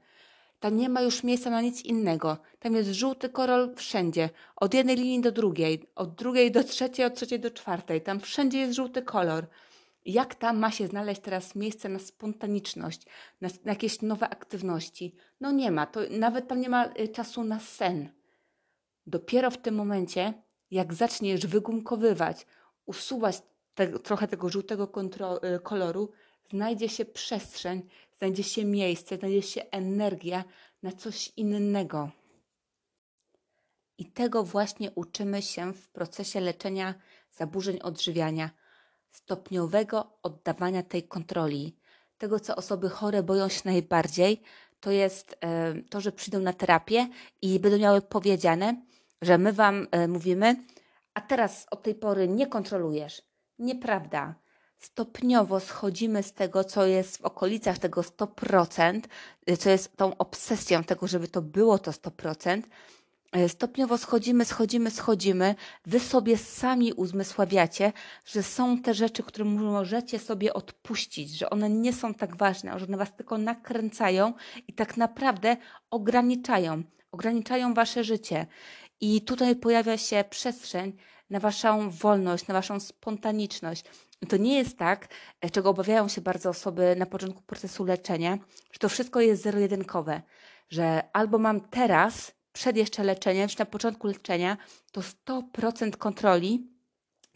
Tam 0.60 0.76
nie 0.76 0.88
ma 0.88 1.02
już 1.02 1.24
miejsca 1.24 1.50
na 1.50 1.60
nic 1.60 1.82
innego. 1.82 2.38
Tam 2.58 2.74
jest 2.74 2.90
żółty 2.90 3.28
kolor 3.28 3.74
wszędzie, 3.76 4.30
od 4.56 4.74
jednej 4.74 4.96
linii 4.96 5.20
do 5.20 5.32
drugiej, 5.32 5.86
od 5.94 6.14
drugiej 6.14 6.50
do 6.50 6.64
trzeciej, 6.64 7.06
od 7.06 7.14
trzeciej 7.14 7.40
do 7.40 7.50
czwartej. 7.50 8.00
Tam 8.02 8.20
wszędzie 8.20 8.58
jest 8.58 8.74
żółty 8.74 9.02
kolor. 9.02 9.46
Jak 10.04 10.34
tam 10.34 10.58
ma 10.58 10.70
się 10.70 10.86
znaleźć 10.86 11.20
teraz 11.20 11.54
miejsce 11.54 11.88
na 11.88 11.98
spontaniczność, 11.98 13.06
na, 13.40 13.48
na 13.64 13.72
jakieś 13.72 14.02
nowe 14.02 14.28
aktywności? 14.28 15.14
No 15.40 15.52
nie 15.52 15.70
ma, 15.70 15.86
to 15.86 16.00
nawet 16.10 16.48
tam 16.48 16.60
nie 16.60 16.68
ma 16.68 16.86
y, 16.86 17.08
czasu 17.08 17.44
na 17.44 17.60
sen. 17.60 18.12
Dopiero 19.06 19.50
w 19.50 19.58
tym 19.58 19.74
momencie, 19.74 20.34
jak 20.70 20.94
zaczniesz 20.94 21.46
wygumkowywać, 21.46 22.46
usuwać 22.86 23.42
te, 23.74 23.98
trochę 23.98 24.28
tego 24.28 24.48
żółtego 24.48 24.88
kontro, 24.88 25.36
y, 25.36 25.60
koloru, 25.60 26.10
znajdzie 26.50 26.88
się 26.88 27.04
przestrzeń, 27.04 27.82
znajdzie 28.18 28.42
się 28.42 28.64
miejsce, 28.64 29.16
znajdzie 29.16 29.42
się 29.42 29.62
energia 29.70 30.44
na 30.82 30.92
coś 30.92 31.32
innego. 31.36 32.10
I 33.98 34.06
tego 34.06 34.44
właśnie 34.44 34.90
uczymy 34.90 35.42
się 35.42 35.72
w 35.72 35.88
procesie 35.88 36.40
leczenia 36.40 36.94
zaburzeń 37.32 37.78
odżywiania 37.80 38.50
stopniowego 39.12 40.18
oddawania 40.22 40.82
tej 40.82 41.02
kontroli. 41.02 41.76
Tego, 42.18 42.40
co 42.40 42.56
osoby 42.56 42.88
chore 42.88 43.22
boją 43.22 43.48
się 43.48 43.60
najbardziej, 43.64 44.42
to 44.80 44.90
jest 44.90 45.36
e, 45.40 45.74
to, 45.82 46.00
że 46.00 46.12
przyjdą 46.12 46.40
na 46.40 46.52
terapię 46.52 47.08
i 47.42 47.60
będą 47.60 47.78
miały 47.78 48.02
powiedziane, 48.02 48.82
że 49.22 49.38
my 49.38 49.52
Wam 49.52 49.86
e, 49.90 50.08
mówimy, 50.08 50.56
a 51.14 51.20
teraz 51.20 51.66
od 51.70 51.82
tej 51.82 51.94
pory 51.94 52.28
nie 52.28 52.46
kontrolujesz. 52.46 53.22
Nieprawda. 53.58 54.34
Stopniowo 54.78 55.60
schodzimy 55.60 56.22
z 56.22 56.32
tego, 56.32 56.64
co 56.64 56.86
jest 56.86 57.16
w 57.16 57.24
okolicach 57.24 57.78
tego 57.78 58.00
100%, 58.00 59.00
e, 59.46 59.56
co 59.56 59.70
jest 59.70 59.96
tą 59.96 60.16
obsesją 60.16 60.84
tego, 60.84 61.06
żeby 61.06 61.28
to 61.28 61.42
było 61.42 61.78
to 61.78 61.90
100%, 61.90 62.62
E, 62.62 62.99
stopniowo 63.48 63.98
schodzimy, 63.98 64.44
schodzimy, 64.44 64.90
schodzimy. 64.90 65.54
Wy 65.86 66.00
sobie 66.00 66.38
sami 66.38 66.92
uzmysławiacie, 66.92 67.92
że 68.24 68.42
są 68.42 68.82
te 68.82 68.94
rzeczy, 68.94 69.22
które 69.22 69.44
możecie 69.44 70.18
sobie 70.18 70.54
odpuścić, 70.54 71.38
że 71.38 71.50
one 71.50 71.70
nie 71.70 71.92
są 71.92 72.14
tak 72.14 72.36
ważne, 72.36 72.78
że 72.78 72.86
one 72.86 72.96
was 72.96 73.16
tylko 73.16 73.38
nakręcają 73.38 74.32
i 74.68 74.72
tak 74.72 74.96
naprawdę 74.96 75.56
ograniczają, 75.90 76.82
ograniczają 77.12 77.74
wasze 77.74 78.04
życie. 78.04 78.46
I 79.00 79.22
tutaj 79.22 79.56
pojawia 79.56 79.98
się 79.98 80.24
przestrzeń 80.30 80.96
na 81.30 81.40
waszą 81.40 81.90
wolność, 81.90 82.46
na 82.46 82.54
waszą 82.54 82.80
spontaniczność. 82.80 83.84
To 84.28 84.36
nie 84.36 84.58
jest 84.58 84.78
tak, 84.78 85.08
e, 85.40 85.50
czego 85.50 85.70
obawiają 85.70 86.08
się 86.08 86.20
bardzo 86.20 86.50
osoby 86.50 86.96
na 86.98 87.06
początku 87.06 87.42
procesu 87.42 87.84
leczenia, 87.84 88.38
że 88.72 88.78
to 88.78 88.88
wszystko 88.88 89.20
jest 89.20 89.42
zero-jedynkowe, 89.42 90.22
że 90.68 91.02
albo 91.12 91.38
mam 91.38 91.60
teraz 91.60 92.39
przed 92.52 92.76
jeszcze 92.76 93.04
leczeniem, 93.04 93.48
czy 93.48 93.58
na 93.58 93.64
początku 93.64 94.06
leczenia, 94.06 94.56
to 94.92 95.00
100% 95.00 95.96
kontroli, 95.96 96.70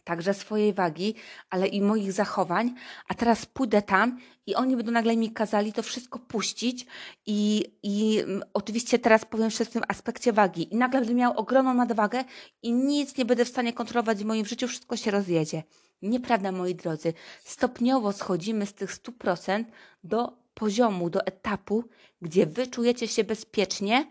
także 0.05 0.33
swojej 0.33 0.73
wagi, 0.73 1.15
ale 1.49 1.67
i 1.67 1.81
moich 1.81 2.11
zachowań, 2.11 2.75
a 3.07 3.13
teraz 3.13 3.45
pójdę 3.45 3.81
tam 3.81 4.19
i 4.47 4.55
oni 4.55 4.75
będą 4.75 4.91
nagle 4.91 5.17
mi 5.17 5.31
kazali 5.31 5.73
to 5.73 5.83
wszystko 5.83 6.19
puścić 6.19 6.85
i, 7.25 7.65
i 7.83 8.19
mm, 8.19 8.43
oczywiście 8.53 8.99
teraz 8.99 9.25
powiem 9.25 9.45
jeszcze 9.45 9.65
w 9.65 9.69
tym 9.69 9.83
aspekcie 9.87 10.33
wagi 10.33 10.73
i 10.73 10.77
nagle 10.77 10.99
będę 10.99 11.15
miał 11.15 11.37
ogromną 11.37 11.73
nadwagę 11.73 12.23
i 12.61 12.73
nic 12.73 13.17
nie 13.17 13.25
będę 13.25 13.45
w 13.45 13.49
stanie 13.49 13.73
kontrolować 13.73 14.17
w 14.17 14.25
moim 14.25 14.45
życiu, 14.45 14.67
wszystko 14.67 14.97
się 14.97 15.11
rozjedzie. 15.11 15.63
Nieprawda, 16.01 16.51
moi 16.51 16.75
drodzy. 16.75 17.13
Stopniowo 17.43 18.13
schodzimy 18.13 18.65
z 18.65 18.73
tych 18.73 18.91
100% 18.95 19.63
do 20.03 20.37
poziomu, 20.53 21.09
do 21.09 21.25
etapu, 21.25 21.83
gdzie 22.21 22.45
wy 22.45 22.67
czujecie 22.67 23.07
się 23.07 23.23
bezpiecznie, 23.23 24.05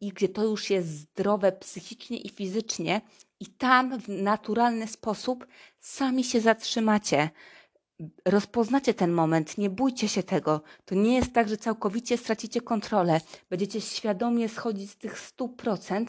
i 0.00 0.08
gdzie 0.08 0.28
to 0.28 0.44
już 0.44 0.70
jest 0.70 0.88
zdrowe 0.88 1.52
psychicznie 1.52 2.18
i 2.18 2.28
fizycznie, 2.28 3.00
i 3.40 3.46
tam 3.46 4.00
w 4.00 4.08
naturalny 4.08 4.86
sposób 4.86 5.46
sami 5.80 6.24
się 6.24 6.40
zatrzymacie. 6.40 7.30
Rozpoznacie 8.24 8.94
ten 8.94 9.12
moment, 9.12 9.58
nie 9.58 9.70
bójcie 9.70 10.08
się 10.08 10.22
tego. 10.22 10.60
To 10.84 10.94
nie 10.94 11.14
jest 11.14 11.32
tak, 11.32 11.48
że 11.48 11.56
całkowicie 11.56 12.16
stracicie 12.16 12.60
kontrolę. 12.60 13.20
Będziecie 13.50 13.80
świadomie 13.80 14.48
schodzić 14.48 14.90
z 14.90 14.96
tych 14.96 15.32
100%, 15.38 16.06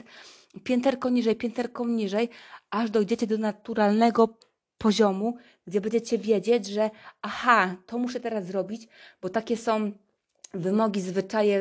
pięterko 0.63 1.10
niżej, 1.10 1.36
pięterko 1.36 1.86
niżej, 1.86 2.30
aż 2.69 2.89
dojdziecie 2.89 3.28
do 3.28 3.38
naturalnego 3.38 4.38
poziomu, 4.78 5.38
gdzie 5.67 5.82
będziecie 5.82 6.17
wiedzieć, 6.17 6.67
że 6.67 6.89
aha, 7.21 7.75
to 7.86 7.97
muszę 7.97 8.19
teraz 8.19 8.45
zrobić, 8.45 8.88
bo 9.21 9.29
takie 9.29 9.58
są 9.58 9.92
wymogi, 10.54 11.02
zwyczaje 11.02 11.60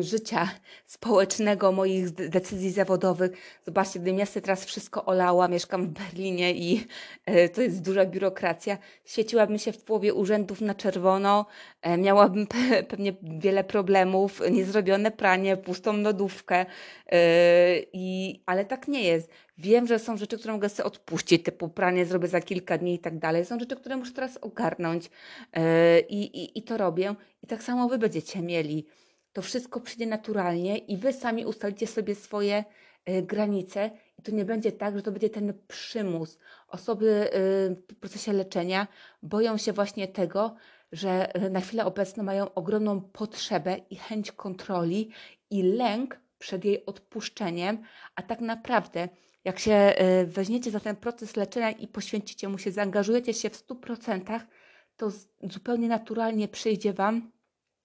życia 0.00 0.48
społecznego, 0.86 1.72
moich 1.72 2.10
decyzji 2.10 2.70
zawodowych. 2.70 3.30
Zobaczcie, 3.66 4.00
ja 4.00 4.26
sobie 4.26 4.42
teraz 4.42 4.64
wszystko 4.64 5.04
olała, 5.04 5.48
mieszkam 5.48 5.86
w 5.86 5.88
Berlinie 5.88 6.54
i 6.54 6.86
e, 7.26 7.48
to 7.48 7.62
jest 7.62 7.82
duża 7.82 8.04
biurokracja, 8.04 8.78
świeciłabym 9.04 9.58
się 9.58 9.72
w 9.72 9.84
połowie 9.84 10.14
urzędów 10.14 10.60
na 10.60 10.74
czerwono, 10.74 11.46
e, 11.82 11.98
miałabym 11.98 12.46
pe 12.46 12.82
pewnie 12.90 13.12
wiele 13.22 13.64
problemów, 13.64 14.42
niezrobione 14.50 15.10
pranie, 15.10 15.56
pustą 15.56 15.96
lodówkę, 15.96 16.66
e, 17.06 17.18
i, 17.92 18.42
ale 18.46 18.64
tak 18.64 18.88
nie 18.88 19.02
jest. 19.02 19.30
Wiem, 19.58 19.86
że 19.86 19.98
są 19.98 20.16
rzeczy, 20.16 20.38
które 20.38 20.54
mogę 20.54 20.68
sobie 20.68 20.86
odpuścić, 20.86 21.44
typu 21.44 21.68
pranie 21.68 22.06
zrobię 22.06 22.28
za 22.28 22.40
kilka 22.40 22.78
dni 22.78 22.94
i 22.94 22.98
tak 22.98 23.18
dalej. 23.18 23.44
Są 23.44 23.58
rzeczy, 23.58 23.76
które 23.76 23.96
muszę 23.96 24.12
teraz 24.12 24.36
ogarnąć 24.36 25.04
yy, 25.04 25.60
i, 26.08 26.58
i 26.58 26.62
to 26.62 26.76
robię. 26.76 27.14
I 27.42 27.46
tak 27.46 27.62
samo 27.62 27.88
wy 27.88 27.98
będziecie 27.98 28.42
mieli. 28.42 28.86
To 29.32 29.42
wszystko 29.42 29.80
przyjdzie 29.80 30.06
naturalnie 30.06 30.78
i 30.78 30.96
wy 30.96 31.12
sami 31.12 31.46
ustalicie 31.46 31.86
sobie 31.86 32.14
swoje 32.14 32.64
yy, 33.06 33.22
granice 33.22 33.90
I 34.18 34.22
to 34.22 34.32
nie 34.32 34.44
będzie 34.44 34.72
tak, 34.72 34.96
że 34.96 35.02
to 35.02 35.12
będzie 35.12 35.30
ten 35.30 35.54
przymus. 35.68 36.38
Osoby 36.68 37.28
w 37.90 37.94
procesie 38.00 38.32
leczenia 38.32 38.86
boją 39.22 39.56
się 39.56 39.72
właśnie 39.72 40.08
tego, 40.08 40.54
że 40.92 41.32
na 41.50 41.60
chwilę 41.60 41.84
obecną 41.84 42.24
mają 42.24 42.54
ogromną 42.54 43.00
potrzebę 43.00 43.76
i 43.90 43.96
chęć 43.96 44.32
kontroli 44.32 45.10
i 45.50 45.62
lęk 45.62 46.20
przed 46.38 46.64
jej 46.64 46.86
odpuszczeniem, 46.86 47.78
a 48.14 48.22
tak 48.22 48.40
naprawdę 48.40 49.08
jak 49.44 49.58
się 49.58 49.94
weźmiecie 50.26 50.70
za 50.70 50.80
ten 50.80 50.96
proces 50.96 51.36
leczenia 51.36 51.70
i 51.70 51.88
poświęcicie 51.88 52.48
mu 52.48 52.58
się, 52.58 52.72
zaangażujecie 52.72 53.34
się 53.34 53.50
w 53.50 53.66
100%, 53.66 54.40
to 54.96 55.10
zupełnie 55.42 55.88
naturalnie 55.88 56.48
przyjdzie 56.48 56.92
Wam 56.92 57.32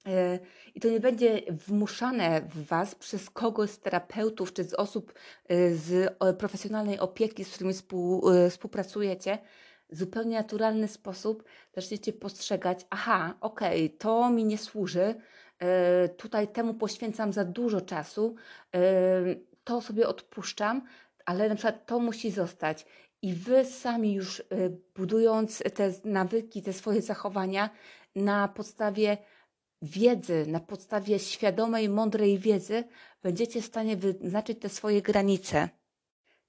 e, 0.07 0.39
i 0.75 0.79
to 0.79 0.87
nie 0.87 0.99
będzie 0.99 1.41
wmuszane 1.49 2.41
w 2.41 2.65
Was 2.65 2.95
przez 2.95 3.29
kogoś 3.29 3.69
z 3.69 3.79
terapeutów 3.79 4.53
czy 4.53 4.63
z 4.63 4.73
osób 4.73 5.13
e, 5.47 5.75
z 5.75 6.17
profesjonalnej 6.37 6.99
opieki, 6.99 7.43
z 7.43 7.53
którymi 7.53 7.73
współ, 7.73 8.23
współpracujecie. 8.49 9.37
W 9.89 9.97
zupełnie 9.97 10.37
naturalny 10.37 10.87
sposób 10.87 11.43
zaczniecie 11.75 12.13
postrzegać, 12.13 12.85
aha, 12.89 13.37
okej, 13.41 13.85
okay, 13.85 13.97
to 13.97 14.29
mi 14.29 14.45
nie 14.45 14.57
służy, 14.57 15.15
tutaj 16.17 16.47
temu 16.47 16.73
poświęcam 16.73 17.33
za 17.33 17.45
dużo 17.45 17.81
czasu, 17.81 18.35
to 19.63 19.81
sobie 19.81 20.07
odpuszczam, 20.07 20.81
ale 21.25 21.49
na 21.49 21.55
przykład 21.55 21.85
to 21.85 21.99
musi 21.99 22.31
zostać. 22.31 22.85
I 23.21 23.33
wy 23.33 23.65
sami 23.65 24.13
już 24.13 24.39
y, 24.39 24.43
budując 24.95 25.63
te 25.73 25.93
nawyki, 26.03 26.61
te 26.61 26.73
swoje 26.73 27.01
zachowania 27.01 27.69
na 28.15 28.47
podstawie 28.47 29.17
wiedzy, 29.81 30.45
na 30.47 30.59
podstawie 30.59 31.19
świadomej, 31.19 31.89
mądrej 31.89 32.39
wiedzy, 32.39 32.83
będziecie 33.23 33.61
w 33.61 33.65
stanie 33.65 33.97
wyznaczyć 33.97 34.59
te 34.59 34.69
swoje 34.69 35.01
granice. 35.01 35.69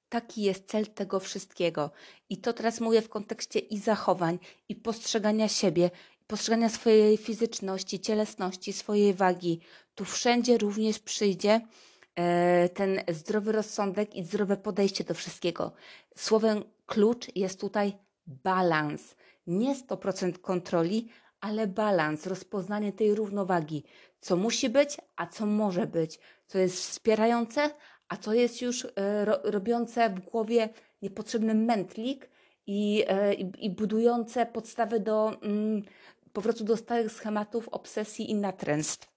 Taki 0.08 0.42
jest 0.42 0.68
cel 0.68 0.86
tego 0.86 1.20
wszystkiego. 1.20 1.90
I 2.28 2.36
to 2.36 2.52
teraz 2.52 2.80
mówię 2.80 3.02
w 3.02 3.08
kontekście 3.08 3.58
i 3.58 3.78
zachowań, 3.78 4.38
i 4.68 4.76
postrzegania 4.76 5.48
siebie, 5.48 5.90
postrzegania 6.26 6.68
swojej 6.68 7.16
fizyczności, 7.16 8.00
cielesności, 8.00 8.72
swojej 8.72 9.14
wagi. 9.14 9.60
Tu 9.94 10.04
wszędzie 10.04 10.58
również 10.58 10.98
przyjdzie 10.98 11.60
ten 12.74 13.00
zdrowy 13.08 13.52
rozsądek 13.52 14.14
i 14.14 14.24
zdrowe 14.24 14.56
podejście 14.56 15.04
do 15.04 15.14
wszystkiego. 15.14 15.72
Słowem 16.16 16.64
klucz 16.86 17.36
jest 17.36 17.60
tutaj 17.60 17.92
balans. 18.26 19.14
Nie 19.46 19.74
100% 19.74 20.38
kontroli, 20.38 21.08
ale 21.40 21.66
balans, 21.66 22.26
rozpoznanie 22.26 22.92
tej 22.92 23.14
równowagi. 23.14 23.84
Co 24.20 24.36
musi 24.36 24.70
być, 24.70 24.96
a 25.16 25.26
co 25.26 25.46
może 25.46 25.86
być. 25.86 26.18
Co 26.46 26.58
jest 26.58 26.76
wspierające, 26.76 27.70
a 28.08 28.16
co 28.16 28.34
jest 28.34 28.62
już 28.62 28.84
e, 28.96 29.24
ro, 29.24 29.38
robiące 29.44 30.10
w 30.10 30.20
głowie 30.20 30.68
niepotrzebny 31.02 31.54
mętlik 31.54 32.30
i, 32.66 33.04
e, 33.08 33.34
i, 33.34 33.66
i 33.66 33.70
budujące 33.70 34.46
podstawy 34.46 35.00
do 35.00 35.40
mm, 35.42 35.82
powrotu 36.32 36.64
do 36.64 36.76
starych 36.76 37.12
schematów, 37.12 37.68
obsesji 37.68 38.30
i 38.30 38.34
natręstw. 38.34 39.13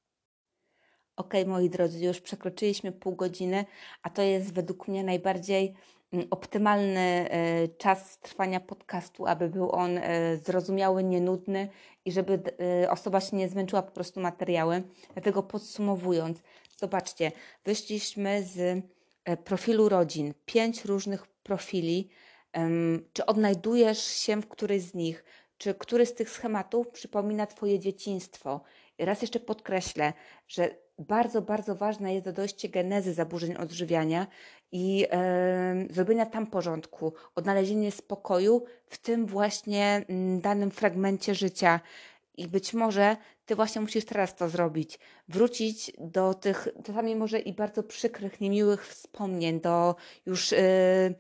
Ok, 1.18 1.34
moi 1.46 1.70
drodzy, 1.70 2.06
już 2.06 2.22
przekroczyliśmy 2.22 2.92
pół 2.92 3.16
godziny, 3.16 3.66
a 4.04 4.10
to 4.10 4.22
jest 4.22 4.54
według 4.54 4.88
mnie 4.88 5.04
najbardziej 5.04 5.74
mm, 6.14 6.28
optymalny 6.32 7.00
e, 7.30 7.68
czas 7.68 8.20
trwania 8.20 8.60
podcastu, 8.60 9.28
aby 9.28 9.50
był 9.50 9.72
on 9.72 9.98
e, 9.98 10.38
zrozumiały, 10.38 11.04
nienudny 11.04 11.70
i 12.06 12.12
żeby 12.12 12.40
e, 12.84 12.92
osoba 12.92 13.22
się 13.22 13.38
nie 13.38 13.50
zmęczyła 13.50 13.82
po 13.82 13.92
prostu 13.92 14.20
materiałem. 14.20 14.84
Dlatego 15.14 15.44
podsumowując, 15.44 16.44
zobaczcie, 16.78 17.32
wyszliśmy 17.66 18.44
z 18.44 18.86
profilu 19.44 19.90
rodzin, 19.90 20.34
pięć 20.46 20.86
różnych 20.86 21.28
profili. 21.28 22.10
Czy 23.14 23.26
odnajdujesz 23.26 24.04
się 24.04 24.42
w 24.42 24.48
którymś 24.48 24.84
z 24.84 24.94
nich? 24.94 25.24
Czy 25.58 25.74
który 25.74 26.06
z 26.06 26.14
tych 26.14 26.30
schematów 26.30 26.90
przypomina 26.90 27.46
Twoje 27.46 27.80
dzieciństwo? 27.80 28.62
Raz 29.00 29.22
jeszcze 29.22 29.40
podkreślę, 29.40 30.14
że 30.48 30.87
bardzo, 31.00 31.42
bardzo 31.42 31.76
ważne 31.76 32.14
jest 32.14 32.30
dojście 32.30 32.70
genezy 32.70 33.14
zaburzeń 33.14 33.56
odżywiania 33.56 34.28
i 34.72 35.08
e, 35.12 35.86
zrobienia 35.90 36.26
tam 36.26 36.48
porządku, 36.48 37.14
odnalezienie 37.36 37.92
spokoju 37.92 38.66
w 38.88 38.98
tym 38.98 39.26
właśnie 39.26 40.06
m, 40.10 40.42
danym 40.42 40.72
fragmencie 40.72 41.36
życia. 41.36 41.80
I 42.38 42.48
być 42.48 42.74
może 42.74 43.18
ty 43.46 43.56
właśnie 43.56 43.82
musisz 43.82 44.06
teraz 44.06 44.36
to 44.36 44.50
zrobić. 44.50 45.00
Wrócić 45.28 45.92
do 46.00 46.34
tych 46.34 46.68
czasami 46.84 47.16
może 47.16 47.40
i 47.40 47.54
bardzo 47.54 47.84
przykrych, 47.84 48.42
niemiłych 48.42 48.88
wspomnień, 48.88 49.62
do 49.62 49.96
już. 50.26 50.54
E, 50.54 51.14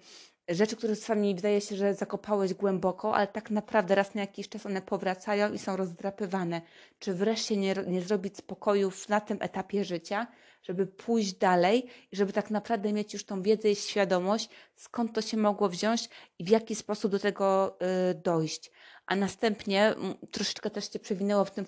rzeczy, 0.49 0.75
które 0.75 0.95
czasami 0.95 1.35
wydaje 1.35 1.61
się, 1.61 1.75
że 1.75 1.93
zakopałeś 1.93 2.53
głęboko, 2.53 3.15
ale 3.15 3.27
tak 3.27 3.51
naprawdę 3.51 3.95
raz 3.95 4.15
na 4.15 4.21
jakiś 4.21 4.49
czas 4.49 4.65
one 4.65 4.81
powracają 4.81 5.53
i 5.53 5.59
są 5.59 5.75
rozdrapywane. 5.75 6.61
Czy 6.99 7.13
wreszcie 7.13 7.57
nie, 7.57 7.75
nie 7.87 8.01
zrobić 8.01 8.37
spokoju 8.37 8.91
na 9.09 9.21
tym 9.21 9.37
etapie 9.41 9.85
życia, 9.85 10.27
żeby 10.63 10.87
pójść 10.87 11.33
dalej 11.33 11.89
i 12.11 12.15
żeby 12.15 12.33
tak 12.33 12.51
naprawdę 12.51 12.93
mieć 12.93 13.13
już 13.13 13.25
tą 13.25 13.41
wiedzę 13.41 13.71
i 13.71 13.75
świadomość, 13.75 14.49
skąd 14.75 15.13
to 15.13 15.21
się 15.21 15.37
mogło 15.37 15.69
wziąć 15.69 16.09
i 16.39 16.43
w 16.43 16.49
jaki 16.49 16.75
sposób 16.75 17.11
do 17.11 17.19
tego 17.19 17.77
y, 18.11 18.13
dojść. 18.13 18.71
A 19.05 19.15
następnie 19.15 19.95
troszeczkę 20.31 20.69
też 20.69 20.93
się 20.93 20.99
przewinęło 20.99 21.45
w 21.45 21.51
tym 21.51 21.65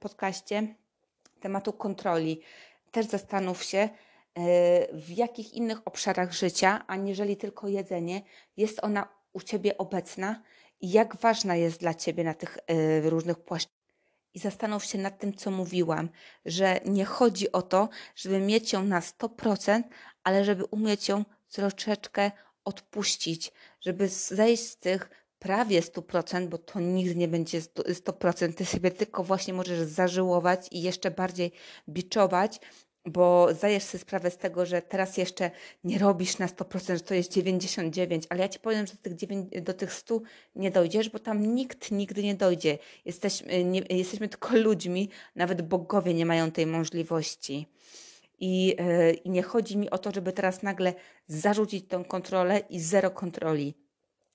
podcaście 0.00 0.74
tematu 1.40 1.72
kontroli. 1.72 2.40
Też 2.90 3.06
zastanów 3.06 3.62
się, 3.62 3.88
w 4.92 5.10
jakich 5.10 5.54
innych 5.54 5.78
obszarach 5.84 6.32
życia, 6.32 6.84
aniżeli 6.86 7.36
tylko 7.36 7.68
jedzenie, 7.68 8.22
jest 8.56 8.84
ona 8.84 9.08
u 9.32 9.40
Ciebie 9.40 9.78
obecna 9.78 10.42
i 10.80 10.90
jak 10.90 11.16
ważna 11.16 11.56
jest 11.56 11.80
dla 11.80 11.94
Ciebie 11.94 12.24
na 12.24 12.34
tych 12.34 12.58
e, 12.66 13.00
różnych 13.10 13.38
płaszczyznach. 13.38 13.78
I 14.34 14.38
zastanów 14.38 14.84
się 14.84 14.98
nad 14.98 15.18
tym, 15.18 15.34
co 15.34 15.50
mówiłam, 15.50 16.08
że 16.44 16.80
nie 16.84 17.04
chodzi 17.04 17.52
o 17.52 17.62
to, 17.62 17.88
żeby 18.16 18.40
mieć 18.40 18.72
ją 18.72 18.84
na 18.84 19.00
100%, 19.00 19.82
ale 20.24 20.44
żeby 20.44 20.64
umieć 20.64 21.08
ją 21.08 21.24
troszeczkę 21.48 22.30
odpuścić, 22.64 23.52
żeby 23.80 24.08
zejść 24.08 24.62
z 24.62 24.76
tych 24.76 25.10
prawie 25.38 25.80
100%, 25.80 26.46
bo 26.46 26.58
to 26.58 26.80
nigdy 26.80 27.16
nie 27.16 27.28
będzie 27.28 27.60
100%, 27.60 28.54
ty 28.54 28.64
sobie 28.64 28.90
tylko 28.90 29.24
właśnie 29.24 29.54
możesz 29.54 29.78
zażyłować 29.78 30.68
i 30.70 30.82
jeszcze 30.82 31.10
bardziej 31.10 31.52
biczować 31.88 32.60
bo 33.10 33.54
zdajesz 33.54 33.82
sobie 33.82 34.02
sprawę 34.02 34.30
z 34.30 34.36
tego, 34.36 34.66
że 34.66 34.82
teraz 34.82 35.16
jeszcze 35.16 35.50
nie 35.84 35.98
robisz 35.98 36.38
na 36.38 36.46
100%, 36.46 36.94
że 36.94 37.00
to 37.00 37.14
jest 37.14 37.32
99, 37.32 38.24
ale 38.28 38.40
ja 38.40 38.48
ci 38.48 38.58
powiem, 38.58 38.86
że 38.86 38.92
do 38.92 38.98
tych, 39.02 39.14
9, 39.14 39.48
do 39.62 39.74
tych 39.74 39.92
100 39.92 40.20
nie 40.56 40.70
dojdziesz, 40.70 41.08
bo 41.10 41.18
tam 41.18 41.54
nikt 41.54 41.90
nigdy 41.90 42.22
nie 42.22 42.34
dojdzie. 42.34 42.78
Jesteśmy, 43.04 43.64
nie, 43.64 43.82
jesteśmy 43.90 44.28
tylko 44.28 44.56
ludźmi, 44.56 45.08
nawet 45.36 45.62
bogowie 45.62 46.14
nie 46.14 46.26
mają 46.26 46.50
tej 46.50 46.66
możliwości. 46.66 47.66
I, 48.40 48.66
yy, 48.66 49.12
I 49.12 49.30
nie 49.30 49.42
chodzi 49.42 49.76
mi 49.76 49.90
o 49.90 49.98
to, 49.98 50.10
żeby 50.14 50.32
teraz 50.32 50.62
nagle 50.62 50.94
zarzucić 51.26 51.88
tą 51.88 52.04
kontrolę 52.04 52.58
i 52.58 52.80
zero 52.80 53.10
kontroli. 53.10 53.74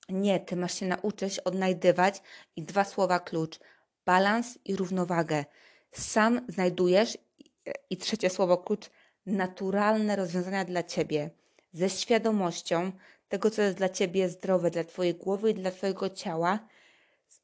Nie, 0.08 0.40
ty 0.40 0.56
masz 0.56 0.74
się 0.74 0.86
nauczyć 0.86 1.38
odnajdywać 1.38 2.22
i 2.56 2.62
dwa 2.62 2.84
słowa 2.84 3.20
klucz: 3.20 3.60
balans 4.06 4.58
i 4.64 4.76
równowagę. 4.76 5.44
Sam 5.92 6.40
znajdujesz 6.48 7.18
i 7.90 7.96
trzecie 7.96 8.30
słowo 8.30 8.58
klucz 8.58 8.90
naturalne 9.26 10.16
rozwiązania 10.16 10.64
dla 10.64 10.82
ciebie 10.82 11.30
ze 11.72 11.90
świadomością 11.90 12.92
tego, 13.28 13.50
co 13.50 13.62
jest 13.62 13.76
dla 13.76 13.88
ciebie 13.88 14.28
zdrowe, 14.28 14.70
dla 14.70 14.84
twojej 14.84 15.14
głowy 15.14 15.50
i 15.50 15.54
dla 15.54 15.70
twojego 15.70 16.10
ciała. 16.10 16.68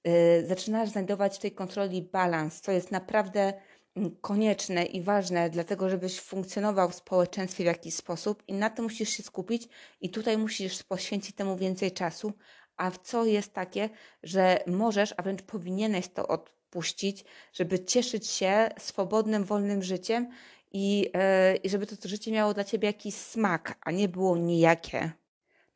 Yy, 0.04 0.46
zaczynasz 0.46 0.88
znajdować 0.88 1.36
w 1.36 1.40
tej 1.40 1.52
kontroli 1.52 2.02
balans, 2.02 2.60
co 2.60 2.72
jest 2.72 2.90
naprawdę 2.90 3.52
mm, 3.96 4.16
konieczne 4.20 4.84
i 4.84 5.02
ważne, 5.02 5.50
dlatego 5.50 5.88
żebyś 5.88 6.20
funkcjonował 6.20 6.88
w 6.88 6.94
społeczeństwie 6.94 7.64
w 7.64 7.66
jakiś 7.66 7.94
sposób 7.94 8.42
i 8.48 8.52
na 8.52 8.70
tym 8.70 8.84
musisz 8.84 9.08
się 9.08 9.22
skupić 9.22 9.68
i 10.00 10.10
tutaj 10.10 10.38
musisz 10.38 10.82
poświęcić 10.82 11.36
temu 11.36 11.56
więcej 11.56 11.92
czasu, 11.92 12.32
a 12.76 12.90
w 12.90 12.98
co 12.98 13.24
jest 13.24 13.52
takie, 13.52 13.88
że 14.22 14.64
możesz, 14.66 15.14
a 15.16 15.22
wręcz 15.22 15.42
powinieneś 15.42 16.08
to 16.08 16.28
od, 16.28 16.52
puścić, 16.70 17.24
żeby 17.52 17.84
cieszyć 17.84 18.26
się 18.26 18.70
swobodnym, 18.78 19.44
wolnym 19.44 19.82
życiem 19.82 20.28
i, 20.72 21.00
yy, 21.00 21.56
i 21.56 21.68
żeby 21.68 21.86
to 21.86 22.08
życie 22.08 22.32
miało 22.32 22.54
dla 22.54 22.64
ciebie 22.64 22.86
jakiś 22.86 23.14
smak, 23.14 23.78
a 23.80 23.90
nie 23.90 24.08
było 24.08 24.36
nijakie. 24.36 25.12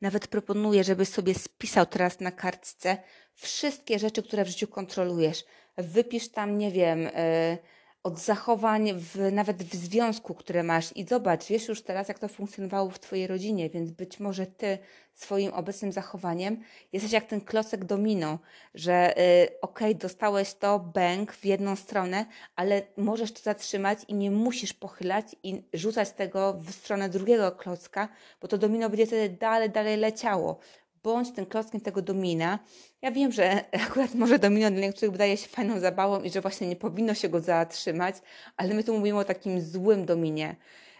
Nawet 0.00 0.26
proponuję, 0.26 0.84
żebyś 0.84 1.08
sobie 1.08 1.34
spisał 1.34 1.86
teraz 1.86 2.20
na 2.20 2.30
kartce 2.30 2.96
wszystkie 3.34 3.98
rzeczy, 3.98 4.22
które 4.22 4.44
w 4.44 4.48
życiu 4.48 4.68
kontrolujesz. 4.68 5.44
Wypisz 5.78 6.28
tam, 6.28 6.58
nie 6.58 6.70
wiem, 6.70 7.02
yy, 7.02 7.58
od 8.04 8.18
zachowań 8.18 8.92
w, 8.94 9.32
nawet 9.32 9.62
w 9.62 9.74
związku, 9.74 10.34
które 10.34 10.62
masz. 10.62 10.96
I 10.96 11.06
zobacz, 11.06 11.46
wiesz 11.46 11.68
już 11.68 11.82
teraz, 11.82 12.08
jak 12.08 12.18
to 12.18 12.28
funkcjonowało 12.28 12.90
w 12.90 13.00
Twojej 13.00 13.26
rodzinie, 13.26 13.70
więc 13.70 13.90
być 13.90 14.20
może 14.20 14.46
Ty 14.46 14.78
swoim 15.14 15.52
obecnym 15.52 15.92
zachowaniem 15.92 16.60
jesteś 16.92 17.12
jak 17.12 17.24
ten 17.24 17.40
klocek 17.40 17.84
domino, 17.84 18.38
że 18.74 19.18
y, 19.18 19.60
okej, 19.60 19.88
okay, 19.88 19.94
dostałeś 19.94 20.54
to, 20.54 20.78
bęk 20.78 21.32
w 21.32 21.44
jedną 21.44 21.76
stronę, 21.76 22.26
ale 22.56 22.82
możesz 22.96 23.32
to 23.32 23.42
zatrzymać 23.42 23.98
i 24.08 24.14
nie 24.14 24.30
musisz 24.30 24.72
pochylać 24.72 25.26
i 25.42 25.62
rzucać 25.72 26.10
tego 26.10 26.52
w 26.60 26.72
stronę 26.72 27.08
drugiego 27.08 27.52
klocka, 27.52 28.08
bo 28.40 28.48
to 28.48 28.58
domino 28.58 28.90
będzie 28.90 29.06
wtedy 29.06 29.36
dalej, 29.36 29.70
dalej 29.70 29.96
leciało 29.96 30.58
bądź 31.04 31.32
tym 31.32 31.46
klockiem 31.46 31.80
tego 31.80 32.02
domina. 32.02 32.58
Ja 33.02 33.10
wiem, 33.10 33.32
że 33.32 33.64
akurat 33.86 34.14
może 34.14 34.38
domino 34.38 34.70
dla 34.70 34.80
niektórych 34.80 35.12
wydaje 35.12 35.36
się 35.36 35.48
fajną 35.48 35.80
zabawą 35.80 36.22
i 36.22 36.30
że 36.30 36.40
właśnie 36.40 36.66
nie 36.66 36.76
powinno 36.76 37.14
się 37.14 37.28
go 37.28 37.40
zatrzymać, 37.40 38.16
ale 38.56 38.74
my 38.74 38.84
tu 38.84 38.98
mówimy 38.98 39.18
o 39.18 39.24
takim 39.24 39.60
złym 39.60 40.06
dominie, 40.06 40.56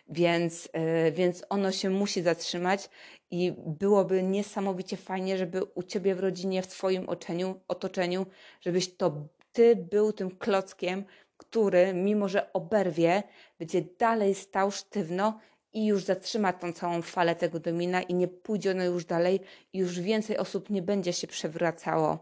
więc, 0.08 0.68
yy, 1.04 1.12
więc 1.12 1.44
ono 1.48 1.72
się 1.72 1.90
musi 1.90 2.22
zatrzymać 2.22 2.90
i 3.30 3.54
byłoby 3.66 4.22
niesamowicie 4.22 4.96
fajnie, 4.96 5.38
żeby 5.38 5.64
u 5.64 5.82
Ciebie 5.82 6.14
w 6.14 6.20
rodzinie, 6.20 6.62
w 6.62 6.66
Twoim 6.66 7.08
otoczeniu, 7.08 7.60
otoczeniu, 7.68 8.26
żebyś 8.60 8.96
to 8.96 9.28
Ty 9.52 9.76
był 9.76 10.12
tym 10.12 10.30
klockiem, 10.30 11.04
który, 11.36 11.94
mimo 11.94 12.28
że 12.28 12.52
oberwie, 12.52 13.22
będzie 13.58 13.82
dalej 13.98 14.34
stał 14.34 14.70
sztywno 14.70 15.40
i 15.74 15.86
już 15.86 16.04
zatrzyma 16.04 16.52
tą 16.52 16.72
całą 16.72 17.02
falę 17.02 17.36
tego 17.36 17.60
domina 17.60 18.02
i 18.02 18.14
nie 18.14 18.28
pójdzie 18.28 18.70
ono 18.70 18.84
już 18.84 19.04
dalej 19.04 19.40
i 19.72 19.78
już 19.78 20.00
więcej 20.00 20.38
osób 20.38 20.70
nie 20.70 20.82
będzie 20.82 21.12
się 21.12 21.26
przewracało. 21.26 22.18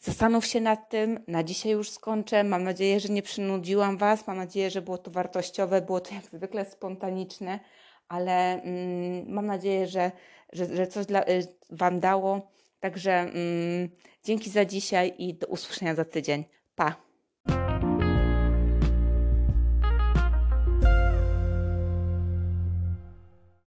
Zastanów 0.00 0.46
się 0.46 0.60
nad 0.60 0.88
tym. 0.88 1.24
Na 1.26 1.44
dzisiaj 1.44 1.72
już 1.72 1.90
skończę. 1.90 2.44
Mam 2.44 2.64
nadzieję, 2.64 3.00
że 3.00 3.08
nie 3.08 3.22
przynudziłam 3.22 3.98
Was. 3.98 4.26
Mam 4.26 4.36
nadzieję, 4.36 4.70
że 4.70 4.82
było 4.82 4.98
to 4.98 5.10
wartościowe, 5.10 5.82
było 5.82 6.00
to 6.00 6.14
jak 6.14 6.24
zwykle 6.24 6.64
spontaniczne, 6.64 7.60
ale 8.08 8.62
mm, 8.62 9.32
mam 9.32 9.46
nadzieję, 9.46 9.86
że, 9.86 10.12
że, 10.52 10.76
że 10.76 10.86
coś 10.86 11.06
dla, 11.06 11.22
y, 11.22 11.46
Wam 11.70 12.00
dało. 12.00 12.50
Także 12.80 13.12
mm, 13.12 13.88
dzięki 14.24 14.50
za 14.50 14.64
dzisiaj 14.64 15.14
i 15.18 15.34
do 15.34 15.46
usłyszenia 15.46 15.94
za 15.94 16.04
tydzień. 16.04 16.44
Pa! 16.74 17.13